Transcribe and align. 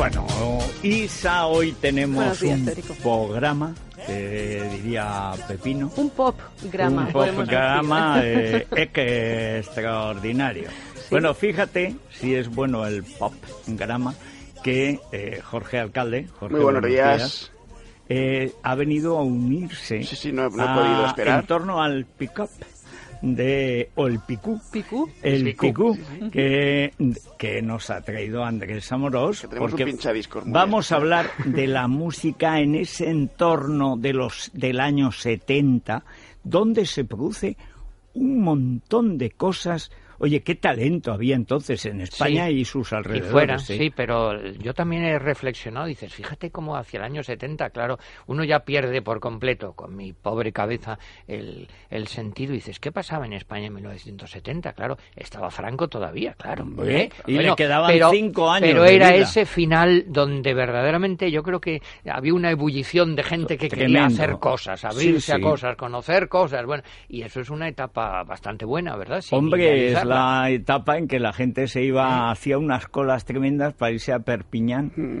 Bueno, 0.00 0.26
Isa, 0.82 1.44
hoy 1.46 1.72
tenemos 1.72 2.40
días, 2.42 2.54
un 2.54 2.64
Federico. 2.64 2.94
programa, 3.02 3.74
diría 4.72 5.32
Pepino. 5.46 5.92
Un 5.94 6.08
pop 6.08 6.40
grama. 6.72 7.02
un 7.04 7.12
programa 7.12 8.16
decir. 8.22 8.66
eh, 8.72 8.82
es 8.82 8.88
que 8.92 9.58
extraordinario. 9.58 10.70
Bueno, 11.10 11.34
fíjate 11.34 11.96
si 12.12 12.34
es 12.34 12.48
bueno 12.48 12.86
el 12.86 13.04
pop 13.04 13.34
grama 13.66 14.14
que 14.64 15.00
eh, 15.12 15.42
Jorge 15.44 15.78
Alcalde, 15.78 16.28
Jorge, 16.38 16.54
Muy 16.54 16.64
buenos 16.64 16.86
días. 16.86 17.52
eh, 18.08 18.54
ha 18.62 18.74
venido 18.76 19.18
a 19.18 19.22
unirse 19.22 20.02
Sí, 20.04 20.16
sí, 20.16 20.32
no 20.32 20.48
no 20.48 20.64
he 20.64 20.66
a- 20.66 20.74
podido 20.76 21.06
esperar. 21.08 21.40
en 21.40 21.46
torno 21.46 21.82
al 21.82 22.06
pick-up 22.06 22.48
de 23.22 23.90
o 23.94 24.06
el 24.06 24.20
picú. 24.20 24.60
Picú. 24.72 25.08
el 25.22 25.44
Picú, 25.44 25.94
picú 25.94 26.30
que, 26.30 26.92
que 27.38 27.62
nos 27.62 27.90
ha 27.90 28.00
traído 28.00 28.44
Andrés 28.44 28.90
Amorós 28.92 29.42
Que 29.42 29.56
porque 29.56 29.86
vamos 30.46 30.92
a 30.92 30.96
hablar 30.96 31.30
de 31.44 31.66
la 31.66 31.88
música 31.88 32.60
en 32.60 32.74
ese 32.74 33.10
entorno 33.10 33.96
de 33.96 34.12
los 34.12 34.50
del 34.54 34.80
año 34.80 35.12
70 35.12 36.04
donde 36.42 36.86
se 36.86 37.04
produce 37.04 37.56
un 38.14 38.40
montón 38.40 39.18
de 39.18 39.30
cosas 39.30 39.90
oye 40.20 40.40
qué 40.42 40.54
talento 40.54 41.12
había 41.12 41.34
entonces 41.34 41.84
en 41.86 42.00
España 42.02 42.46
Sí. 42.46 42.52
y 42.60 42.64
sus 42.64 42.92
y 42.92 42.94
alrededores 42.94 43.32
fuera, 43.32 43.54
¿eh? 43.56 43.58
sí, 43.58 43.90
pero 43.94 44.40
yo 44.52 44.72
también 44.72 45.02
he 45.04 45.18
reflexionado, 45.18 45.86
dices, 45.86 46.14
fíjate 46.14 46.50
cómo 46.50 46.76
hacia 46.76 46.98
el 46.98 47.04
año 47.04 47.22
70, 47.24 47.70
claro, 47.70 47.98
uno 48.28 48.44
ya 48.44 48.60
pierde 48.60 49.02
por 49.02 49.18
completo, 49.20 49.72
con 49.72 49.96
mi 49.96 50.12
pobre 50.12 50.52
cabeza, 50.52 50.98
el, 51.26 51.66
el 51.90 52.06
sentido, 52.06 52.52
dices, 52.52 52.78
¿qué 52.78 52.92
pasaba 52.92 53.26
en 53.26 53.32
España 53.32 53.66
en 53.66 53.74
1970? 53.74 54.72
Claro, 54.74 54.96
estaba 55.16 55.50
Franco 55.50 55.88
todavía, 55.88 56.34
claro. 56.34 56.66
¿eh? 56.84 57.10
y 57.26 57.38
le 57.38 57.54
quedaban 57.56 57.90
pero- 57.90 58.10
cinco 58.10 58.50
años 58.50 58.68
Pero 58.68 58.82
de 58.84 58.94
era 58.94 59.08
vida. 59.12 59.22
ese 59.22 59.46
final 59.46 60.04
donde 60.08 60.54
verdaderamente 60.54 61.30
yo 61.30 61.42
creo 61.42 61.60
que 61.60 61.82
había 62.10 62.34
una 62.34 62.50
ebullición 62.50 63.16
de 63.16 63.22
gente 63.22 63.56
que 63.58 63.68
quería 63.68 64.06
hacer 64.06 64.38
cosas, 64.38 64.84
abrirse 64.84 65.20
Sí, 65.20 65.32
a 65.32 65.40
cosas, 65.40 65.76
conocer 65.76 66.28
cosas, 66.28 66.64
bueno, 66.66 66.82
y 67.08 67.22
eso 67.22 67.40
es 67.40 67.50
una 67.50 67.68
etapa 67.68 68.22
bastante 68.24 68.64
buena, 68.64 68.96
¿verdad? 68.96 69.20
Sin 69.20 69.38
Hombre, 69.38 69.88
es. 69.92 69.92
La 70.14 70.50
etapa 70.50 70.98
en 70.98 71.08
que 71.08 71.18
la 71.20 71.32
gente 71.32 71.66
se 71.68 71.82
iba, 71.82 72.30
hacía 72.30 72.58
unas 72.58 72.86
colas 72.88 73.24
tremendas 73.24 73.74
para 73.74 73.92
irse 73.92 74.12
a 74.12 74.20
Perpiñán. 74.20 74.92
Mm. 74.96 75.20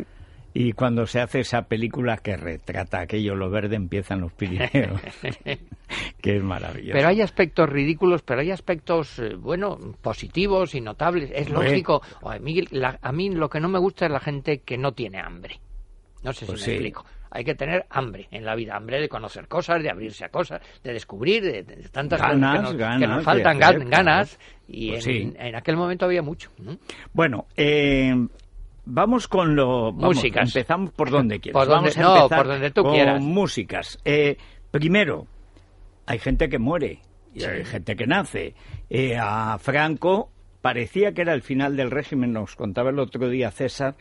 Y 0.52 0.72
cuando 0.72 1.06
se 1.06 1.20
hace 1.20 1.40
esa 1.40 1.62
película 1.68 2.16
que 2.16 2.36
retrata 2.36 3.00
aquello, 3.00 3.36
lo 3.36 3.50
verde 3.50 3.76
empieza 3.76 4.14
en 4.14 4.22
los 4.22 4.32
Pirineos, 4.32 5.00
que 6.20 6.36
es 6.36 6.42
maravilloso. 6.42 6.92
Pero 6.92 7.08
hay 7.08 7.20
aspectos 7.20 7.68
ridículos, 7.68 8.22
pero 8.22 8.40
hay 8.40 8.50
aspectos, 8.50 9.18
eh, 9.20 9.34
bueno, 9.36 9.78
positivos 10.02 10.74
y 10.74 10.80
notables. 10.80 11.30
Es 11.32 11.50
lógico. 11.50 12.02
A 12.22 12.38
mí, 12.40 12.62
la- 12.72 12.98
a 13.00 13.12
mí 13.12 13.30
lo 13.30 13.48
que 13.48 13.60
no 13.60 13.68
me 13.68 13.78
gusta 13.78 14.06
es 14.06 14.10
la 14.12 14.18
gente 14.20 14.58
que 14.62 14.76
no 14.76 14.92
tiene 14.92 15.20
hambre. 15.20 15.60
No 16.24 16.32
sé 16.32 16.46
Pues 16.46 16.58
si 16.60 16.64
sí. 16.64 16.70
me 16.70 16.76
explico. 16.76 17.04
Hay 17.30 17.44
que 17.44 17.54
tener 17.54 17.86
hambre 17.90 18.26
en 18.30 18.44
la 18.44 18.54
vida, 18.56 18.76
hambre 18.76 19.00
de 19.00 19.08
conocer 19.08 19.46
cosas, 19.46 19.82
de 19.82 19.90
abrirse 19.90 20.24
a 20.24 20.30
cosas, 20.30 20.60
de 20.82 20.92
descubrir, 20.92 21.42
de, 21.44 21.62
de 21.62 21.88
tantas 21.88 22.20
Ganas, 22.20 22.60
cosas 22.60 22.60
que 22.60 22.60
nos, 22.62 22.72
que 22.72 22.78
ganas 22.78 23.08
nos 23.08 23.18
de 23.18 23.24
faltan, 23.24 23.62
hacer, 23.62 23.88
ganas. 23.88 24.38
Y 24.66 24.90
Pues 24.90 25.06
en, 25.06 25.32
sí. 25.32 25.36
en 25.38 25.54
aquel 25.54 25.76
momento 25.76 26.04
había 26.06 26.22
mucho. 26.22 26.50
¿no? 26.58 26.76
Bueno, 27.12 27.46
eh, 27.56 28.12
vamos 28.84 29.28
con 29.28 29.54
lo... 29.54 29.92
vamos, 29.92 30.16
Músicas. 30.16 30.48
Empezamos 30.54 30.90
por 30.90 31.10
donde 31.10 31.38
quieras. 31.40 31.60
Por 31.60 31.68
donde- 31.68 31.90
vamos 31.90 31.96
a 31.96 32.00
no, 32.02 32.16
empezar 32.16 32.38
por 32.38 32.46
donde 32.48 32.70
tú 32.72 32.82
con 32.82 32.92
quieras. 32.94 33.20
músicas. 33.22 33.98
Eh, 34.04 34.36
primero, 34.72 35.26
hay 36.06 36.18
gente 36.18 36.48
que 36.48 36.58
muere 36.58 37.00
y 37.34 37.44
hay 37.44 37.64
gente 37.64 37.94
que 37.94 38.06
nace. 38.06 38.54
Eh, 38.88 39.16
a 39.16 39.56
Franco 39.60 40.30
parecía 40.62 41.12
que 41.12 41.22
era 41.22 41.32
el 41.32 41.42
final 41.42 41.76
del 41.76 41.90
régimen, 41.92 42.32
nos 42.32 42.56
contaba 42.56 42.90
el 42.90 42.98
otro 42.98 43.28
día 43.28 43.50
César, 43.52 43.94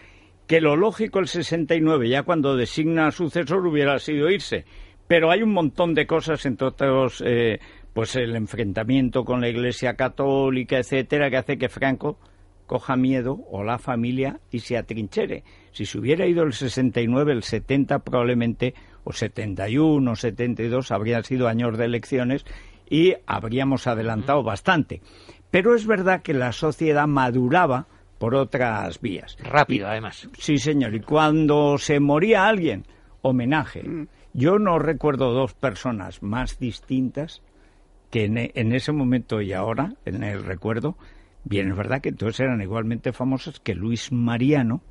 que 0.49 0.61
lo 0.61 0.75
lógico 0.75 1.19
el 1.19 1.27
69, 1.27 2.09
ya 2.09 2.23
cuando 2.23 2.57
designa 2.57 3.05
a 3.05 3.11
sucesor, 3.11 3.67
hubiera 3.67 3.99
sido 3.99 4.31
irse. 4.31 4.65
Pero 5.07 5.29
hay 5.29 5.43
un 5.43 5.53
montón 5.53 5.93
de 5.93 6.07
cosas, 6.07 6.43
entre 6.47 6.69
otros, 6.69 7.21
eh, 7.23 7.59
pues 7.93 8.15
el 8.15 8.35
enfrentamiento 8.35 9.23
con 9.23 9.41
la 9.41 9.49
Iglesia 9.49 9.93
Católica, 9.93 10.79
etcétera, 10.79 11.29
que 11.29 11.37
hace 11.37 11.59
que 11.59 11.69
Franco 11.69 12.17
coja 12.65 12.95
miedo 12.95 13.37
o 13.51 13.63
la 13.63 13.77
familia 13.77 14.39
y 14.49 14.61
se 14.61 14.75
atrinchere. 14.75 15.43
Si 15.71 15.85
se 15.85 15.99
hubiera 15.99 16.25
ido 16.25 16.41
el 16.41 16.53
69, 16.53 17.31
el 17.31 17.43
70 17.43 17.99
probablemente, 17.99 18.73
o 19.03 19.13
71, 19.13 20.11
o 20.11 20.15
72, 20.15 20.91
habrían 20.91 21.23
sido 21.25 21.47
años 21.47 21.77
de 21.77 21.85
elecciones 21.85 22.43
y 22.89 23.13
habríamos 23.27 23.85
adelantado 23.85 24.41
bastante. 24.41 25.03
Pero 25.51 25.75
es 25.75 25.85
verdad 25.85 26.23
que 26.23 26.33
la 26.33 26.53
sociedad 26.53 27.05
maduraba 27.05 27.85
por 28.19 28.35
otras 28.35 29.01
vías. 29.01 29.35
Rápido, 29.41 29.87
además. 29.87 30.29
Sí, 30.37 30.59
señor. 30.59 30.93
Y 30.93 30.99
cuando 30.99 31.77
se 31.79 31.99
moría 31.99 32.47
alguien, 32.47 32.85
homenaje. 33.23 33.83
Yo 34.33 34.59
no 34.59 34.77
recuerdo 34.77 35.31
dos 35.33 35.55
personas 35.55 36.21
más 36.21 36.59
distintas 36.59 37.41
que 38.11 38.25
en, 38.25 38.37
e- 38.37 38.51
en 38.53 38.73
ese 38.73 38.91
momento 38.91 39.41
y 39.41 39.53
ahora, 39.53 39.93
en 40.05 40.23
el 40.23 40.43
recuerdo, 40.43 40.95
bien 41.43 41.71
es 41.71 41.77
verdad 41.77 42.01
que 42.01 42.09
entonces 42.09 42.41
eran 42.41 42.61
igualmente 42.61 43.11
famosos 43.13 43.59
que 43.59 43.73
Luis 43.73 44.11
Mariano, 44.11 44.81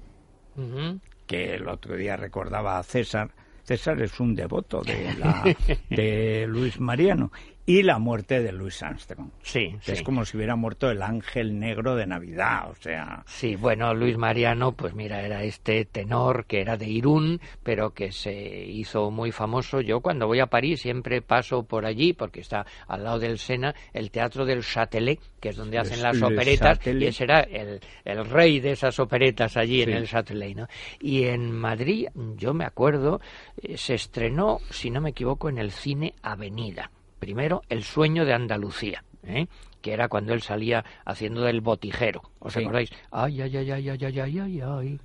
que 1.26 1.54
el 1.54 1.68
otro 1.68 1.94
día 1.96 2.16
recordaba 2.16 2.78
a 2.78 2.82
César. 2.82 3.30
César 3.62 4.00
es 4.02 4.18
un 4.18 4.34
devoto 4.34 4.80
de, 4.82 5.14
la, 5.18 5.44
de 5.90 6.46
Luis 6.48 6.80
Mariano. 6.80 7.30
Y 7.70 7.82
la 7.82 7.98
muerte 7.98 8.40
de 8.42 8.50
Luis 8.50 8.82
Armstrong. 8.82 9.28
Sí, 9.42 9.76
que 9.84 9.92
Es 9.92 10.02
como 10.02 10.24
si 10.24 10.38
hubiera 10.38 10.56
muerto 10.56 10.90
el 10.90 11.02
ángel 11.02 11.58
negro 11.58 11.96
de 11.96 12.06
Navidad. 12.06 12.70
O 12.70 12.74
sea, 12.76 13.22
Sí, 13.26 13.56
bueno, 13.56 13.92
Luis 13.92 14.16
Mariano, 14.16 14.72
pues 14.72 14.94
mira, 14.94 15.20
era 15.20 15.42
este 15.44 15.84
tenor 15.84 16.46
que 16.46 16.62
era 16.62 16.78
de 16.78 16.86
Irún, 16.88 17.38
pero 17.62 17.90
que 17.90 18.10
se 18.10 18.32
hizo 18.32 19.10
muy 19.10 19.32
famoso. 19.32 19.82
Yo 19.82 20.00
cuando 20.00 20.26
voy 20.26 20.40
a 20.40 20.46
París 20.46 20.80
siempre 20.80 21.20
paso 21.20 21.62
por 21.64 21.84
allí, 21.84 22.14
porque 22.14 22.40
está 22.40 22.64
al 22.86 23.04
lado 23.04 23.18
del 23.18 23.38
Sena, 23.38 23.74
el 23.92 24.10
Teatro 24.10 24.46
del 24.46 24.62
Châtelet, 24.64 25.20
que 25.38 25.50
es 25.50 25.56
donde 25.56 25.78
hacen 25.78 26.00
las 26.00 26.22
operetas, 26.22 26.78
Châtelet. 26.78 27.02
y 27.02 27.06
ese 27.08 27.24
era 27.24 27.40
el, 27.40 27.80
el 28.06 28.24
rey 28.24 28.60
de 28.60 28.70
esas 28.70 28.98
operetas 28.98 29.58
allí 29.58 29.76
Sí. 29.84 29.90
en 29.90 29.90
el 29.92 30.08
Châtelet, 30.08 30.56
¿no? 30.56 30.66
Y 31.00 31.24
en 31.24 31.52
Madrid, 31.52 32.06
yo 32.38 32.54
me 32.54 32.64
acuerdo, 32.64 33.20
eh, 33.62 33.76
se 33.76 33.92
estrenó, 33.92 34.58
si 34.70 34.88
no 34.88 35.02
me 35.02 35.10
equivoco, 35.10 35.50
en 35.50 35.58
el 35.58 35.70
cine 35.70 36.14
Avenida. 36.22 36.90
Primero, 37.18 37.62
El 37.68 37.82
sueño 37.82 38.24
de 38.24 38.32
Andalucía, 38.34 39.02
¿eh? 39.24 39.46
que 39.82 39.92
era 39.92 40.08
cuando 40.08 40.32
él 40.34 40.42
salía 40.42 40.84
haciendo 41.04 41.42
del 41.42 41.60
botijero. 41.60 42.22
¿Os 42.38 42.52
Sí. 42.52 42.60
acordáis? 42.60 42.90
Ay, 43.10 43.42
ay, 43.42 43.56
ay, 43.56 43.70
ay, 43.72 43.88
ay, 43.90 44.04
ay, 44.04 44.20
ay, 44.20 44.38
ay, 44.40 44.60
ay. 44.60 45.00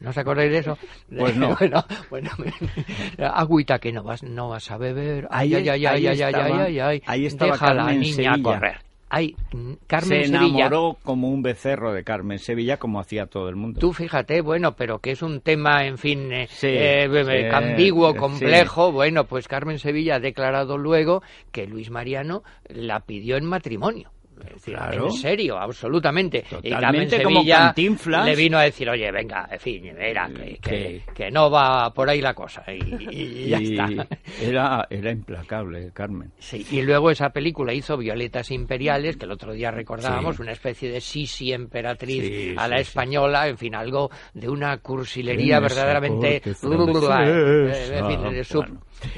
¿No 0.00 0.10
os 0.10 0.18
acordáis 0.18 0.50
de 0.50 0.58
eso? 0.58 0.76
Pues 1.16 1.36
no. 1.36 1.54
bueno, 1.60 1.84
bueno, 2.10 2.30
agüita 3.34 3.78
que 3.78 3.92
no 3.92 4.02
vas, 4.02 4.22
no 4.22 4.48
vas 4.48 4.70
a 4.70 4.76
beber. 4.76 5.28
Ay, 5.30 5.54
Ahí 5.54 5.68
ay, 5.68 5.86
ay, 5.86 5.86
ay, 5.86 6.06
ay, 6.06 6.22
ay, 6.22 6.34
ay, 6.34 6.78
ay. 6.80 7.02
ahí 7.06 7.26
estaba 7.26 7.52
Deja 7.52 7.66
a 7.68 7.74
la 7.74 7.92
niña 7.92 8.12
Sevilla. 8.34 8.42
correr. 8.42 8.76
Ay, 9.14 9.36
mm, 9.52 9.72
Carmen 9.86 10.22
se 10.22 10.28
Sevilla. 10.30 10.38
enamoró 10.66 10.96
como 11.02 11.28
un 11.28 11.42
becerro 11.42 11.92
de 11.92 12.02
Carmen 12.02 12.38
Sevilla, 12.38 12.78
como 12.78 12.98
hacía 12.98 13.26
todo 13.26 13.50
el 13.50 13.56
mundo. 13.56 13.78
Tú 13.78 13.92
fíjate, 13.92 14.40
bueno, 14.40 14.74
pero 14.74 15.00
que 15.00 15.10
es 15.10 15.20
un 15.20 15.42
tema, 15.42 15.84
en 15.84 15.98
fin, 15.98 16.32
eh, 16.32 16.48
Sí, 16.50 16.68
eh, 16.70 17.08
sí, 17.12 17.54
ambiguo, 17.54 18.12
sí. 18.12 18.18
complejo. 18.18 18.90
Bueno, 18.90 19.24
pues 19.26 19.48
Carmen 19.48 19.78
Sevilla 19.78 20.14
ha 20.14 20.20
declarado 20.20 20.78
luego 20.78 21.22
que 21.50 21.66
Luis 21.66 21.90
Mariano 21.90 22.42
la 22.68 23.00
pidió 23.00 23.36
en 23.36 23.44
matrimonio. 23.44 24.10
Claro. 24.64 25.06
En 25.06 25.12
serio, 25.12 25.58
absolutamente. 25.58 26.44
y 26.62 26.70
Totalmente 26.70 27.16
Carmen 27.16 27.24
como 27.24 27.38
Sevilla 27.40 27.58
Cantinflas. 27.58 28.26
le 28.26 28.36
vino 28.36 28.58
a 28.58 28.62
decir, 28.62 28.88
oye, 28.88 29.10
venga, 29.10 29.48
en 29.50 29.60
fin, 29.60 29.82
mira, 29.98 30.28
que, 30.34 30.58
que, 30.58 30.82
Sí. 30.82 31.02
que 31.14 31.30
no 31.30 31.50
va 31.50 31.92
por 31.92 32.08
ahí 32.08 32.20
la 32.20 32.34
cosa. 32.34 32.64
Y, 32.68 32.80
y 33.10 33.48
ya 33.48 33.60
Y 33.60 33.72
está. 33.78 34.06
Era, 34.40 34.86
era 34.90 35.10
implacable, 35.10 35.90
Carmen. 35.92 36.32
Sí, 36.38 36.66
y 36.70 36.82
luego 36.82 37.10
esa 37.10 37.30
película 37.30 37.72
hizo 37.74 37.96
Violetas 37.96 38.50
Imperiales, 38.50 39.16
que 39.16 39.24
el 39.26 39.32
otro 39.32 39.52
día 39.52 39.70
recordábamos, 39.70 40.36
Sí. 40.36 40.42
una 40.42 40.52
especie 40.52 40.90
de 40.90 41.00
Sisi 41.00 41.52
emperatriz 41.52 42.24
Sí, 42.24 42.54
a 42.56 42.68
la 42.68 42.76
sí, 42.76 42.82
española, 42.82 43.48
en 43.48 43.58
fin, 43.58 43.74
algo 43.74 44.10
de 44.34 44.48
una 44.48 44.78
cursilería 44.78 45.60
verdaderamente... 45.60 46.42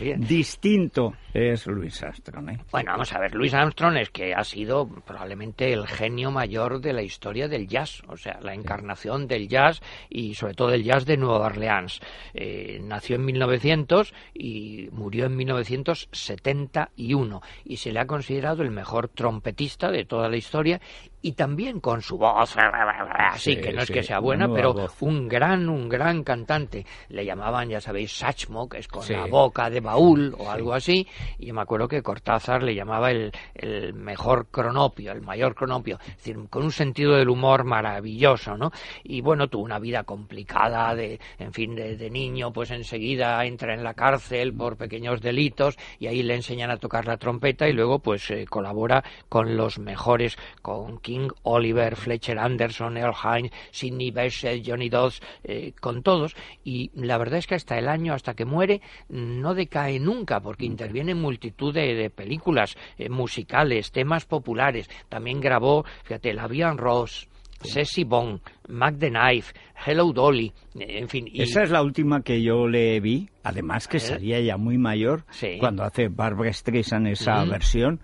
Bien. 0.01 0.21
Distinto 0.21 1.13
es 1.35 1.67
Luis 1.67 2.03
Armstrong, 2.03 2.49
¿eh? 2.51 2.59
Bueno, 2.71 2.93
vamos 2.93 3.13
a 3.13 3.19
ver, 3.19 3.35
Luis 3.35 3.53
Armstrong 3.53 3.97
es 3.97 4.11
que 4.11 4.33
ha 4.35 4.45
sido 4.45 4.89
probablemente 4.89 5.73
el 5.73 5.89
genio 5.89 6.31
mayor 6.31 6.81
de 6.81 6.93
la 6.93 7.03
historia 7.03 7.49
del 7.49 7.67
jazz, 7.67 8.05
o 8.09 8.17
sea, 8.17 8.39
la 8.41 8.55
encarnación 8.55 9.27
del 9.27 9.49
jazz 9.49 9.81
y 10.09 10.35
sobre 10.35 10.55
todo 10.55 10.69
del 10.69 10.85
jazz 10.85 11.05
de 11.05 11.17
Nueva 11.17 11.47
Orleans. 11.47 11.99
Eh, 12.35 12.79
nació 12.83 13.17
en 13.17 13.25
1900 13.25 14.15
y 14.33 14.89
murió 14.93 15.27
en 15.27 15.35
1971 15.37 17.43
y 17.65 17.79
se 17.79 17.91
le 17.91 17.99
ha 17.99 18.07
considerado 18.07 18.63
el 18.63 18.71
mejor 18.71 19.09
trompetista 19.09 19.91
de 19.91 20.05
toda 20.05 20.29
la 20.29 20.37
historia 20.37 20.81
y 21.25 21.33
también 21.33 21.81
con 21.81 22.03
su 22.03 22.19
voz, 22.19 22.55
así 22.59 23.55
Sí, 23.55 23.61
que 23.61 23.73
no 23.73 23.81
es 23.81 23.87
sí, 23.87 23.95
que 23.95 24.03
sea 24.03 24.19
buena, 24.19 24.47
pero 24.53 24.75
voz. 24.75 25.01
un 25.01 25.27
gran, 25.27 25.71
un 25.71 25.89
gran 25.89 26.23
cantante. 26.23 26.85
Le 27.09 27.25
llamaban, 27.25 27.71
ya 27.71 27.81
sabéis, 27.81 28.13
Sachmo, 28.19 28.69
que 28.69 28.79
es 28.79 28.89
con 28.89 29.03
Sí. 29.03 29.15
la 29.15 29.25
boca 29.27 29.71
de 29.71 29.81
baúl 29.81 30.35
o 30.39 30.51
algo 30.51 30.75
así, 30.75 31.07
y 31.39 31.47
yo 31.47 31.55
me 31.55 31.63
acuerdo 31.63 31.89
que 31.89 32.03
Cortázar 32.03 32.63
le 32.63 32.75
llamaba 32.75 33.11
el, 33.11 33.33
el 33.55 33.95
mejor 33.95 34.49
cronopio, 34.51 35.13
el 35.13 35.23
mayor 35.23 35.55
cronopio, 35.55 35.99
es 36.07 36.17
decir, 36.19 36.37
con 36.51 36.63
un 36.63 36.71
sentido 36.73 37.15
del 37.17 37.31
humor 37.31 37.65
maravilloso, 37.65 38.59
¿no? 38.59 38.71
Y 39.03 39.23
bueno, 39.23 39.49
tuvo 39.49 39.63
una 39.65 39.79
vida 39.79 40.05
complicada 40.05 40.95
de, 40.95 41.19
en 41.39 41.55
fin, 41.55 41.75
de, 41.75 42.11
niño, 42.11 42.53
pues 42.53 42.71
enseguida 42.71 43.43
entra 43.47 43.73
en 43.73 43.83
la 43.83 43.95
cárcel 43.95 44.53
por 44.53 44.77
pequeños 44.77 45.23
delitos 45.23 45.79
y 45.99 46.07
ahí 46.07 46.23
le 46.23 46.35
enseñan 46.35 46.71
a 46.71 46.77
tocar 46.77 47.07
la 47.07 47.17
trompeta 47.17 47.67
y 47.67 47.73
luego 47.73 47.99
pues 48.01 48.31
eh, 48.31 48.45
colabora 48.47 49.03
con 49.31 49.57
los 49.57 49.79
mejores, 49.79 50.37
con 50.61 50.99
King 51.15 51.31
Oliver, 51.45 51.95
Fletcher 51.95 52.39
Anderson, 52.41 52.97
Earl 52.97 53.15
Hines, 53.15 53.53
Sidney 53.71 54.11
Bechet, 54.11 54.65
Johnny 54.67 54.89
Dodds, 54.89 55.21
eh, 55.45 55.73
con 55.81 56.03
todos. 56.03 56.35
Y 56.65 56.91
la 56.95 57.19
verdad 57.19 57.39
es 57.39 57.47
que 57.47 57.55
hasta 57.55 57.79
el 57.79 57.89
año, 57.89 58.15
hasta 58.15 58.35
que 58.35 58.45
muere, 58.45 58.81
no 59.09 59.55
decae 59.55 60.01
nunca 60.01 60.41
porque 60.41 60.67
interviene 60.67 61.13
en 61.13 61.21
multitud 61.21 61.73
de, 61.73 62.11
películas 62.11 62.77
eh, 62.99 63.09
musicales, 63.09 63.93
temas 63.93 64.25
populares, 64.25 64.91
también 65.09 65.41
grabó, 65.41 65.85
fíjate, 66.03 66.35
La 66.35 66.49
Vian 66.49 66.79
Ross, 66.79 67.29
Ceci 67.63 68.03
Bond, 68.03 68.41
Mac 68.69 68.97
the 68.99 69.11
Knife, 69.11 69.55
Hello 69.87 70.13
Dolly, 70.13 70.53
en 70.75 71.09
fin. 71.09 71.31
Esa 71.33 71.63
es 71.63 71.71
la 71.71 71.83
última 71.83 72.23
que 72.23 72.43
yo 72.43 72.67
le 72.67 72.99
vi, 72.99 73.29
además 73.45 73.87
que 73.87 74.01
sería 74.01 74.41
ya 74.41 74.57
muy 74.57 74.79
mayor, 74.79 75.25
cuando 75.61 75.85
hace 75.85 76.09
Barbara 76.09 76.53
Streisand 76.53 77.07
esa 77.07 77.45
versión, 77.45 78.01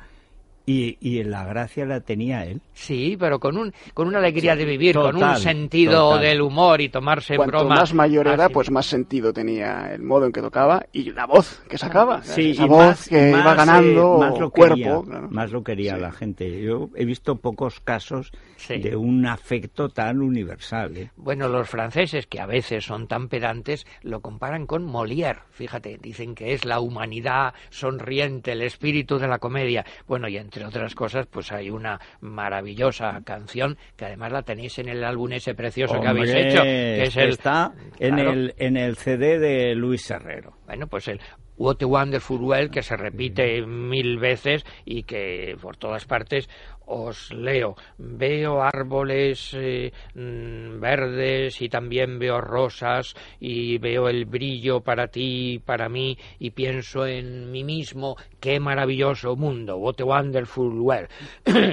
y, 0.66 1.24
la 1.24 1.44
gracia 1.44 1.84
la 1.84 2.00
tenía 2.00 2.44
él. 2.44 2.60
Sí, 2.72 3.16
pero 3.18 3.40
con, 3.40 3.56
un, 3.56 3.72
con 3.94 4.08
una 4.08 4.18
alegría 4.18 4.56
de 4.56 4.64
vivir, 4.64 4.94
con 4.94 5.16
un 5.16 5.36
sentido 5.36 6.18
del 6.18 6.40
humor 6.40 6.80
y 6.80 6.88
tomarse 6.88 7.36
Cuanto 7.36 7.58
broma. 7.58 7.76
más 7.76 7.94
mayor 7.94 8.28
era, 8.28 8.48
pues 8.48 8.70
más 8.70 8.86
sentido 8.86 9.32
tenía 9.32 9.92
el 9.92 10.02
modo 10.02 10.26
en 10.26 10.32
que 10.32 10.40
tocaba 10.40 10.86
y 10.92 11.10
la 11.12 11.26
voz 11.26 11.62
que 11.68 11.78
sacaba. 11.78 12.22
Sí, 12.22 12.50
esa 12.50 12.66
voz 12.66 13.08
que 13.08 13.30
iba 13.30 13.54
ganando 13.54 14.18
más 14.18 14.38
lo 14.38 14.50
cuerpo. 14.50 15.04
Más 15.30 15.50
lo 15.50 15.62
quería 15.62 15.96
la 15.96 16.12
gente. 16.12 16.62
Yo 16.62 16.88
he 16.94 17.04
visto 17.04 17.36
pocos 17.36 17.80
casos 17.80 18.32
de 18.68 18.96
un 18.96 19.26
afecto 19.26 19.88
tan 19.88 20.20
universal. 20.20 20.96
¿eh? 20.96 21.10
Bueno, 21.16 21.48
los 21.48 21.68
franceses, 21.68 22.26
que 22.26 22.40
a 22.40 22.46
veces 22.46 22.84
son 22.84 23.08
tan 23.08 23.28
pedantes, 23.28 23.86
lo 24.02 24.20
comparan 24.20 24.66
con 24.66 24.86
Molière. 24.86 25.42
Fíjate, 25.50 25.98
dicen 26.00 26.34
que 26.34 26.52
es 26.52 26.64
la 26.64 26.80
humanidad 26.80 27.54
sonriente, 27.70 28.52
el 28.52 28.62
espíritu 28.62 29.18
de 29.18 29.28
la 29.28 29.38
comedia. 29.38 29.84
Bueno, 30.06 30.28
y 30.28 30.36
entre 30.50 30.64
otras 30.64 30.96
cosas, 30.96 31.26
pues 31.28 31.52
hay 31.52 31.70
una 31.70 32.00
maravillosa 32.20 33.20
canción 33.24 33.78
que 33.96 34.06
además 34.06 34.32
la 34.32 34.42
tenéis 34.42 34.78
en 34.80 34.88
el 34.88 35.04
álbum 35.04 35.30
ese 35.32 35.54
precioso 35.54 36.00
que 36.00 36.08
habéis 36.08 36.30
hecho, 36.30 36.62
que 36.62 37.02
es 37.04 37.16
el, 37.16 37.28
está 37.30 37.72
en 38.00 38.18
el 38.18 38.54
en 38.58 38.76
el 38.76 38.96
CD 38.96 39.38
de 39.38 39.76
Luis 39.76 40.10
Herrero. 40.10 40.54
Bueno, 40.66 40.88
pues 40.88 41.06
el 41.06 41.20
What 41.60 41.82
a 41.82 41.86
Wonderful 41.86 42.40
World, 42.40 42.70
que 42.70 42.82
se 42.82 42.96
repite 42.96 43.60
mil 43.66 44.16
veces 44.16 44.64
y 44.86 45.02
que 45.02 45.58
por 45.60 45.76
todas 45.76 46.06
partes 46.06 46.48
os 46.86 47.30
leo. 47.34 47.76
Veo 47.98 48.62
árboles 48.62 49.52
eh, 49.52 49.92
mm, 50.14 50.80
verdes 50.80 51.60
y 51.60 51.68
también 51.68 52.18
veo 52.18 52.40
rosas 52.40 53.14
y 53.38 53.76
veo 53.76 54.08
el 54.08 54.24
brillo 54.24 54.80
para 54.80 55.08
ti, 55.08 55.60
para 55.62 55.90
mí 55.90 56.16
y 56.38 56.52
pienso 56.52 57.06
en 57.06 57.52
mí 57.52 57.62
mismo. 57.62 58.16
Qué 58.40 58.58
maravilloso 58.58 59.36
mundo. 59.36 59.76
What 59.76 60.00
a 60.00 60.04
wonderful 60.06 60.80
world. 60.80 61.10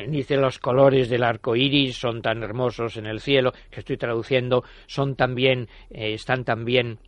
Dice 0.10 0.36
los 0.36 0.60
colores 0.60 1.07
del 1.07 1.24
arco 1.24 1.56
iris 1.56 1.95
son 1.95 2.22
tan 2.22 2.44
hermosos 2.44 2.98
en 2.98 3.06
el 3.06 3.22
cielo 3.22 3.54
que 3.72 3.80
estoy 3.80 3.95
traduciendo. 3.95 4.66
Son 4.86 5.16
también, 5.16 5.69
eh, 5.89 6.13
están 6.13 6.44
también 6.44 7.00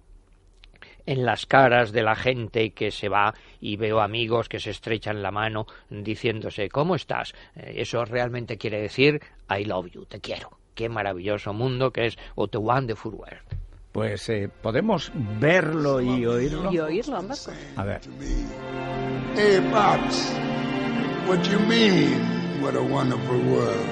en 1.10 1.26
las 1.26 1.48
caras 1.48 1.92
de 1.92 2.04
la 2.04 2.16
gente 2.16 2.70
que 2.70 2.92
se 2.92 3.10
va 3.10 3.34
y 3.60 3.78
veo 3.78 4.00
amigos 4.00 4.48
que 4.48 4.60
se 4.60 4.70
estrechan 4.70 5.24
la 5.24 5.32
mano 5.32 5.66
diciéndose 5.90 6.70
¿cómo 6.70 6.94
estás? 6.94 7.34
Eh, 7.56 7.74
eso 7.78 8.06
realmente 8.06 8.60
quiere 8.60 8.80
decir 8.80 9.20
I 9.50 9.66
love 9.66 9.88
you, 9.88 10.06
te 10.06 10.20
quiero. 10.20 10.52
Qué 10.76 10.88
maravilloso 10.88 11.52
mundo 11.52 11.92
que 11.92 12.06
es 12.06 12.18
What 12.36 12.50
a 12.54 12.60
Wonderful 12.60 13.16
World. 13.16 13.42
Pues 13.92 14.30
eh, 14.30 14.52
podemos 14.62 15.12
verlo 15.40 16.00
y 16.00 16.28
oírlo. 16.28 16.72
Y 16.72 16.78
oírlo 16.78 17.18
ambas 17.18 17.50
A 17.76 17.84
ver. 17.84 18.02
Hey, 19.36 19.68
Pops, 19.72 20.32
what 21.28 21.44
you 21.50 21.60
mean? 21.62 22.62
What 22.62 22.76
a 22.76 22.84
wonderful 22.84 23.40
world. 23.52 23.88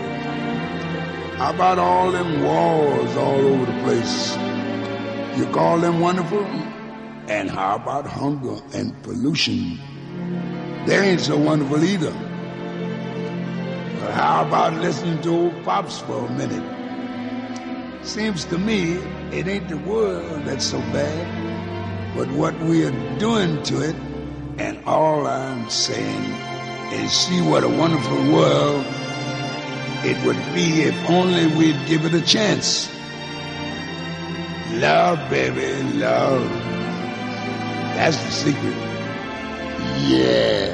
How 1.40 1.50
about 1.50 1.80
all 1.80 2.12
them 2.12 2.44
walls 2.44 3.18
all 3.18 3.40
over 3.40 3.66
the 3.66 3.84
place? 3.84 4.38
You 5.36 5.48
call 5.48 5.80
them 5.80 6.00
wonderful? 6.00 6.46
And 7.27 7.50
how 7.50 7.75
about 7.75 8.06
hunger 8.06 8.62
and 8.74 8.95
pollution? 9.03 9.77
They 10.85 11.09
ain't 11.09 11.19
so 11.19 11.38
wonderful 11.38 11.83
either. 11.83 12.13
But 14.00 14.13
how 14.13 14.47
about 14.47 14.75
listening 14.75 15.21
to 15.24 15.29
old 15.29 15.63
Pops 15.65 16.00
for 16.00 16.25
a 16.25 16.31
minute? 16.31 16.63
Seems 18.06 18.45
to 18.45 18.57
me 18.57 18.94
it 19.33 19.45
ain't 19.45 19.68
the 19.68 19.77
world 19.77 20.45
that's 20.45 20.63
so 20.65 20.79
bad, 20.95 22.15
but 22.15 22.31
what 22.31 22.57
we 22.62 22.85
are 22.85 23.18
doing 23.19 23.62
to 23.63 23.81
it. 23.81 23.95
And 24.57 24.81
all 24.85 25.27
I'm 25.27 25.69
saying 25.69 26.31
is 26.94 27.12
see 27.12 27.41
what 27.41 27.65
a 27.65 27.69
wonderful 27.69 28.31
world 28.31 28.85
it 30.06 30.15
would 30.25 30.39
be 30.56 30.83
if 30.83 31.09
only 31.09 31.47
we'd 31.57 31.85
give 31.88 32.06
it 32.06 32.13
a 32.13 32.21
chance. 32.21 32.89
Love, 34.71 35.19
baby, 35.29 35.83
love. 35.97 36.56
That's 37.98 38.22
the 38.24 38.30
secret. 38.30 38.76
Yeah. 40.06 40.70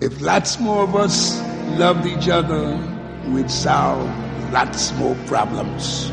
If 0.00 0.22
lots 0.22 0.58
more 0.58 0.84
of 0.84 0.96
us 0.96 1.38
loved 1.78 2.06
each 2.06 2.30
other, 2.30 2.74
we'd 3.28 3.50
solve 3.50 4.08
lots 4.50 4.94
more 4.94 5.14
problems. 5.26 6.08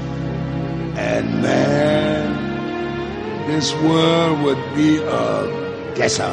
And 0.98 1.42
man, 1.42 3.48
this 3.48 3.74
world 3.76 4.44
would 4.44 4.76
be 4.76 4.98
a 4.98 5.94
guesser. 5.96 6.30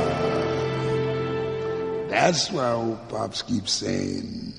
That's 2.09 2.51
why 2.51 2.73
old 2.73 3.09
Pops 3.09 3.43
keeps 3.43 3.71
saying, 3.71 4.53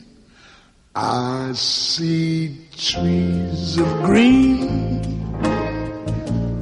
I 0.96 1.52
see 1.54 2.66
trees 2.78 3.78
of 3.78 4.04
green 4.04 5.19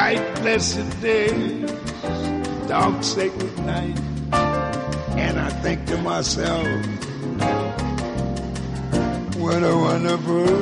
bright, 0.00 0.34
blessed 0.36 0.88
day, 1.02 1.28
dark, 2.66 3.04
sacred 3.04 3.54
night. 3.66 4.00
And 5.24 5.38
I 5.38 5.50
think 5.62 5.84
to 5.88 5.98
myself, 5.98 6.66
what 9.36 9.62
a 9.62 9.76
wonderful 9.76 10.56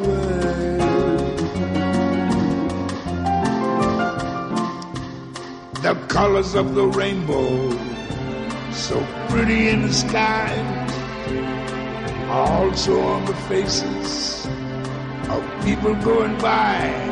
world. 0.00 0.80
The 5.82 5.94
colors 6.08 6.54
of 6.54 6.74
the 6.74 6.86
rainbow, 6.86 7.50
so 8.72 8.96
pretty 9.28 9.68
in 9.68 9.82
the 9.82 9.92
sky, 9.92 10.50
also 12.30 12.98
on 12.98 13.26
the 13.26 13.34
faces 13.50 14.46
of 15.28 15.42
people 15.64 15.94
going 15.96 16.38
by 16.38 17.09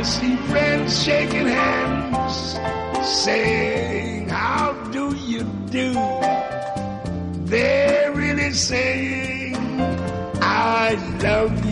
I 0.00 0.02
see 0.02 0.34
friends 0.48 1.04
shaking 1.04 1.46
hands, 1.46 2.58
saying, 3.06 4.30
How 4.30 4.72
do 4.90 5.14
you 5.14 5.42
do? 5.68 5.92
They're 7.44 8.10
really 8.10 8.50
saying, 8.54 9.56
I 10.40 10.94
love 11.22 11.52
you. 11.66 11.69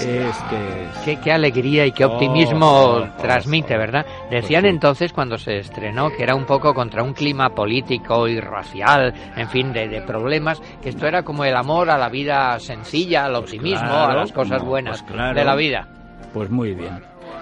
Es 0.00 0.36
que... 0.50 0.86
Qué, 1.04 1.20
qué, 1.20 1.32
alegría 1.32 1.86
y 1.86 1.92
qué 1.92 2.04
optimismo 2.04 2.66
oh, 2.66 3.08
transmite, 3.20 3.76
¿verdad? 3.76 4.04
Decían 4.30 4.62
pues 4.62 4.72
entonces 4.74 5.12
cuando 5.12 5.38
se 5.38 5.58
estrenó 5.58 6.10
que 6.10 6.22
era 6.22 6.34
un 6.34 6.44
poco 6.44 6.74
contra 6.74 7.02
un 7.02 7.12
clima 7.12 7.50
político 7.50 8.26
y 8.28 8.40
racial, 8.40 9.14
en 9.36 9.48
fin, 9.48 9.72
de, 9.72 9.88
de 9.88 10.02
problemas, 10.02 10.60
que 10.82 10.88
esto 10.90 11.06
era 11.06 11.22
como 11.22 11.44
el 11.44 11.54
amor 11.56 11.90
a 11.90 11.98
la 11.98 12.08
vida 12.08 12.58
sencilla, 12.58 13.26
al 13.26 13.32
pues 13.32 13.44
optimismo, 13.44 13.88
a 13.88 14.14
las 14.14 14.32
cosas 14.32 14.62
buenas 14.62 15.02
pues 15.02 15.34
de 15.34 15.44
la 15.44 15.54
vida. 15.54 15.88
Pues 16.32 16.50
muy 16.50 16.74
bien. 16.74 17.00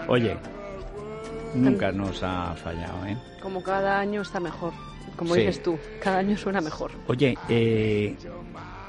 Oye, 0.08 0.36
nunca 1.54 1.90
nos 1.92 2.22
ha 2.22 2.54
fallado, 2.54 3.06
¿eh? 3.06 3.16
Como 3.40 3.62
cada 3.62 3.98
año 3.98 4.22
está 4.22 4.40
mejor. 4.40 4.72
como 5.16 5.34
Sí. 5.34 5.40
dices 5.40 5.62
tú, 5.62 5.78
cada 6.02 6.18
año 6.18 6.36
suena 6.36 6.60
mejor. 6.60 6.90
Oye, 7.06 7.36
eh, 7.48 8.16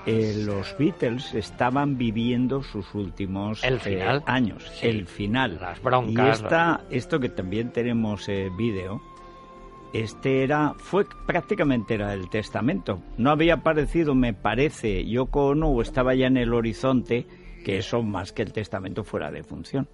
eh, 0.05 0.43
los 0.45 0.77
Beatles 0.77 1.33
estaban 1.33 1.97
viviendo 1.97 2.61
sus 2.63 2.93
últimos 2.93 3.63
El 3.63 3.75
eh, 3.75 3.79
final. 3.79 4.23
años, 4.25 4.63
Sí. 4.75 4.87
el 4.87 5.07
final. 5.07 5.57
Las 5.61 5.81
broncas, 5.81 6.39
Y 6.39 6.43
esta, 6.43 6.81
esto 6.89 7.19
que 7.19 7.29
también 7.29 7.71
tenemos 7.71 8.27
eh, 8.29 8.49
vídeo, 8.57 9.01
este 9.93 10.43
era, 10.43 10.73
fue 10.77 11.05
prácticamente 11.25 11.93
era 11.93 12.13
el 12.13 12.29
testamento. 12.29 13.01
No 13.17 13.29
había 13.31 13.55
aparecido, 13.55 14.13
me 14.13 14.33
parece, 14.33 15.05
Yoko 15.05 15.47
Ono 15.47 15.69
o 15.69 15.81
estaba 15.81 16.13
ya 16.15 16.27
en 16.27 16.37
el 16.37 16.53
horizonte, 16.53 17.25
que 17.63 17.77
eso 17.77 18.03
más 18.03 18.31
que 18.33 18.41
el 18.43 18.51
testamento 18.51 19.03
fuera 19.03 19.31
de 19.31 19.43
función. 19.43 19.87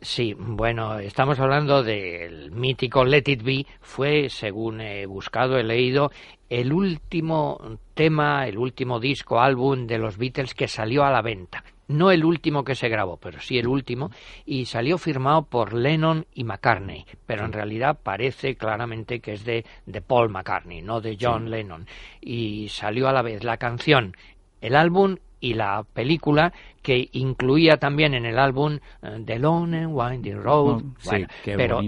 Sí, 0.00 0.34
bueno, 0.38 0.98
estamos 0.98 1.40
hablando 1.40 1.82
del 1.82 2.50
mítico 2.50 3.04
Let 3.04 3.24
It 3.26 3.42
Be. 3.42 3.66
Fue, 3.80 4.28
según 4.28 4.80
he 4.80 5.06
buscado, 5.06 5.58
he 5.58 5.64
leído, 5.64 6.10
el 6.50 6.72
último 6.72 7.78
tema, 7.94 8.46
el 8.46 8.58
último 8.58 9.00
disco, 9.00 9.40
álbum 9.40 9.86
de 9.86 9.98
los 9.98 10.18
Beatles 10.18 10.54
que 10.54 10.68
salió 10.68 11.02
a 11.02 11.10
la 11.10 11.22
venta. 11.22 11.64
No 11.88 12.10
el 12.10 12.24
último 12.24 12.62
que 12.62 12.74
se 12.74 12.88
grabó, 12.88 13.16
pero 13.16 13.40
sí 13.40 13.58
el 13.58 13.68
último, 13.68 14.10
y 14.44 14.66
salió 14.66 14.98
firmado 14.98 15.46
por 15.46 15.72
Lennon 15.72 16.26
y 16.34 16.44
McCartney, 16.44 17.06
pero 17.26 17.44
en 17.44 17.52
realidad 17.52 17.98
parece 18.02 18.56
claramente 18.56 19.20
que 19.20 19.32
es 19.32 19.44
de, 19.44 19.64
de 19.86 20.02
Paul 20.02 20.28
McCartney, 20.28 20.82
no 20.82 21.00
de 21.00 21.16
John 21.18 21.50
Lennon. 21.50 21.86
Y 22.20 22.68
salió 22.68 23.08
a 23.08 23.12
la 23.12 23.22
vez 23.22 23.44
la 23.44 23.56
canción, 23.56 24.16
el 24.60 24.76
álbum 24.76 25.16
y 25.46 25.54
la 25.54 25.84
película 25.92 26.52
que 26.82 27.08
incluía 27.12 27.76
también 27.76 28.14
en 28.14 28.26
el 28.26 28.38
álbum 28.38 28.78
eh, 29.02 29.22
The 29.24 29.38
Long 29.38 29.74
and 29.74 29.92
Winding 29.92 30.42
Road, 30.42 30.82
bueno, 31.04 31.28
qué 31.44 31.56
pero 31.56 31.80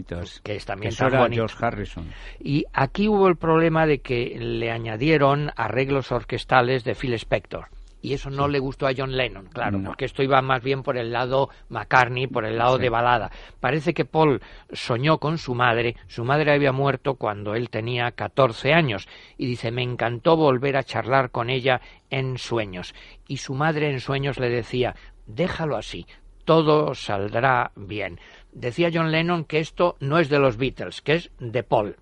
que 0.42 0.56
es 0.56 0.64
también 0.64 0.94
tan 0.94 1.10
bonito. 1.10 1.46
George 1.46 1.56
Harrison. 1.60 2.06
Y 2.40 2.64
aquí 2.72 3.08
hubo 3.08 3.26
el 3.28 3.36
problema 3.36 3.86
de 3.86 3.98
que 3.98 4.36
le 4.38 4.70
añadieron 4.70 5.50
arreglos 5.56 6.12
orquestales 6.12 6.84
de 6.84 6.94
Phil 6.94 7.14
Spector. 7.14 7.66
Y 8.00 8.12
eso 8.14 8.30
no 8.30 8.46
le 8.46 8.58
gustó 8.60 8.86
a 8.86 8.92
John 8.96 9.16
Lennon, 9.16 9.46
claro, 9.46 9.78
No. 9.78 9.88
porque 9.88 10.04
esto 10.04 10.22
iba 10.22 10.40
más 10.40 10.62
bien 10.62 10.82
por 10.82 10.96
el 10.96 11.10
lado 11.12 11.48
McCartney, 11.68 12.28
por 12.28 12.44
el 12.44 12.56
lado 12.56 12.76
Sí. 12.76 12.82
de 12.82 12.88
balada. 12.90 13.30
Parece 13.58 13.92
que 13.92 14.04
Paul 14.04 14.40
soñó 14.72 15.18
con 15.18 15.36
su 15.38 15.54
madre, 15.54 15.96
su 16.06 16.24
madre 16.24 16.52
había 16.52 16.70
muerto 16.72 17.14
cuando 17.16 17.54
él 17.54 17.70
tenía 17.70 18.12
14 18.12 18.72
años, 18.72 19.08
y 19.36 19.46
dice, 19.46 19.72
me 19.72 19.82
encantó 19.82 20.36
volver 20.36 20.76
a 20.76 20.84
charlar 20.84 21.30
con 21.30 21.50
ella 21.50 21.80
en 22.10 22.38
sueños. 22.38 22.94
Y 23.26 23.38
su 23.38 23.54
madre 23.54 23.90
en 23.90 24.00
sueños 24.00 24.38
le 24.38 24.48
decía, 24.48 24.94
déjalo 25.26 25.76
así, 25.76 26.06
todo 26.44 26.94
saldrá 26.94 27.72
bien. 27.76 28.18
Decía 28.60 28.90
John 28.92 29.12
Lennon 29.12 29.44
que 29.44 29.60
esto 29.60 29.96
no 30.00 30.18
es 30.18 30.28
de 30.28 30.38
los 30.40 30.56
Beatles, 30.56 31.00
que 31.00 31.14
es 31.14 31.30
de 31.38 31.62
Paul. 31.62 31.94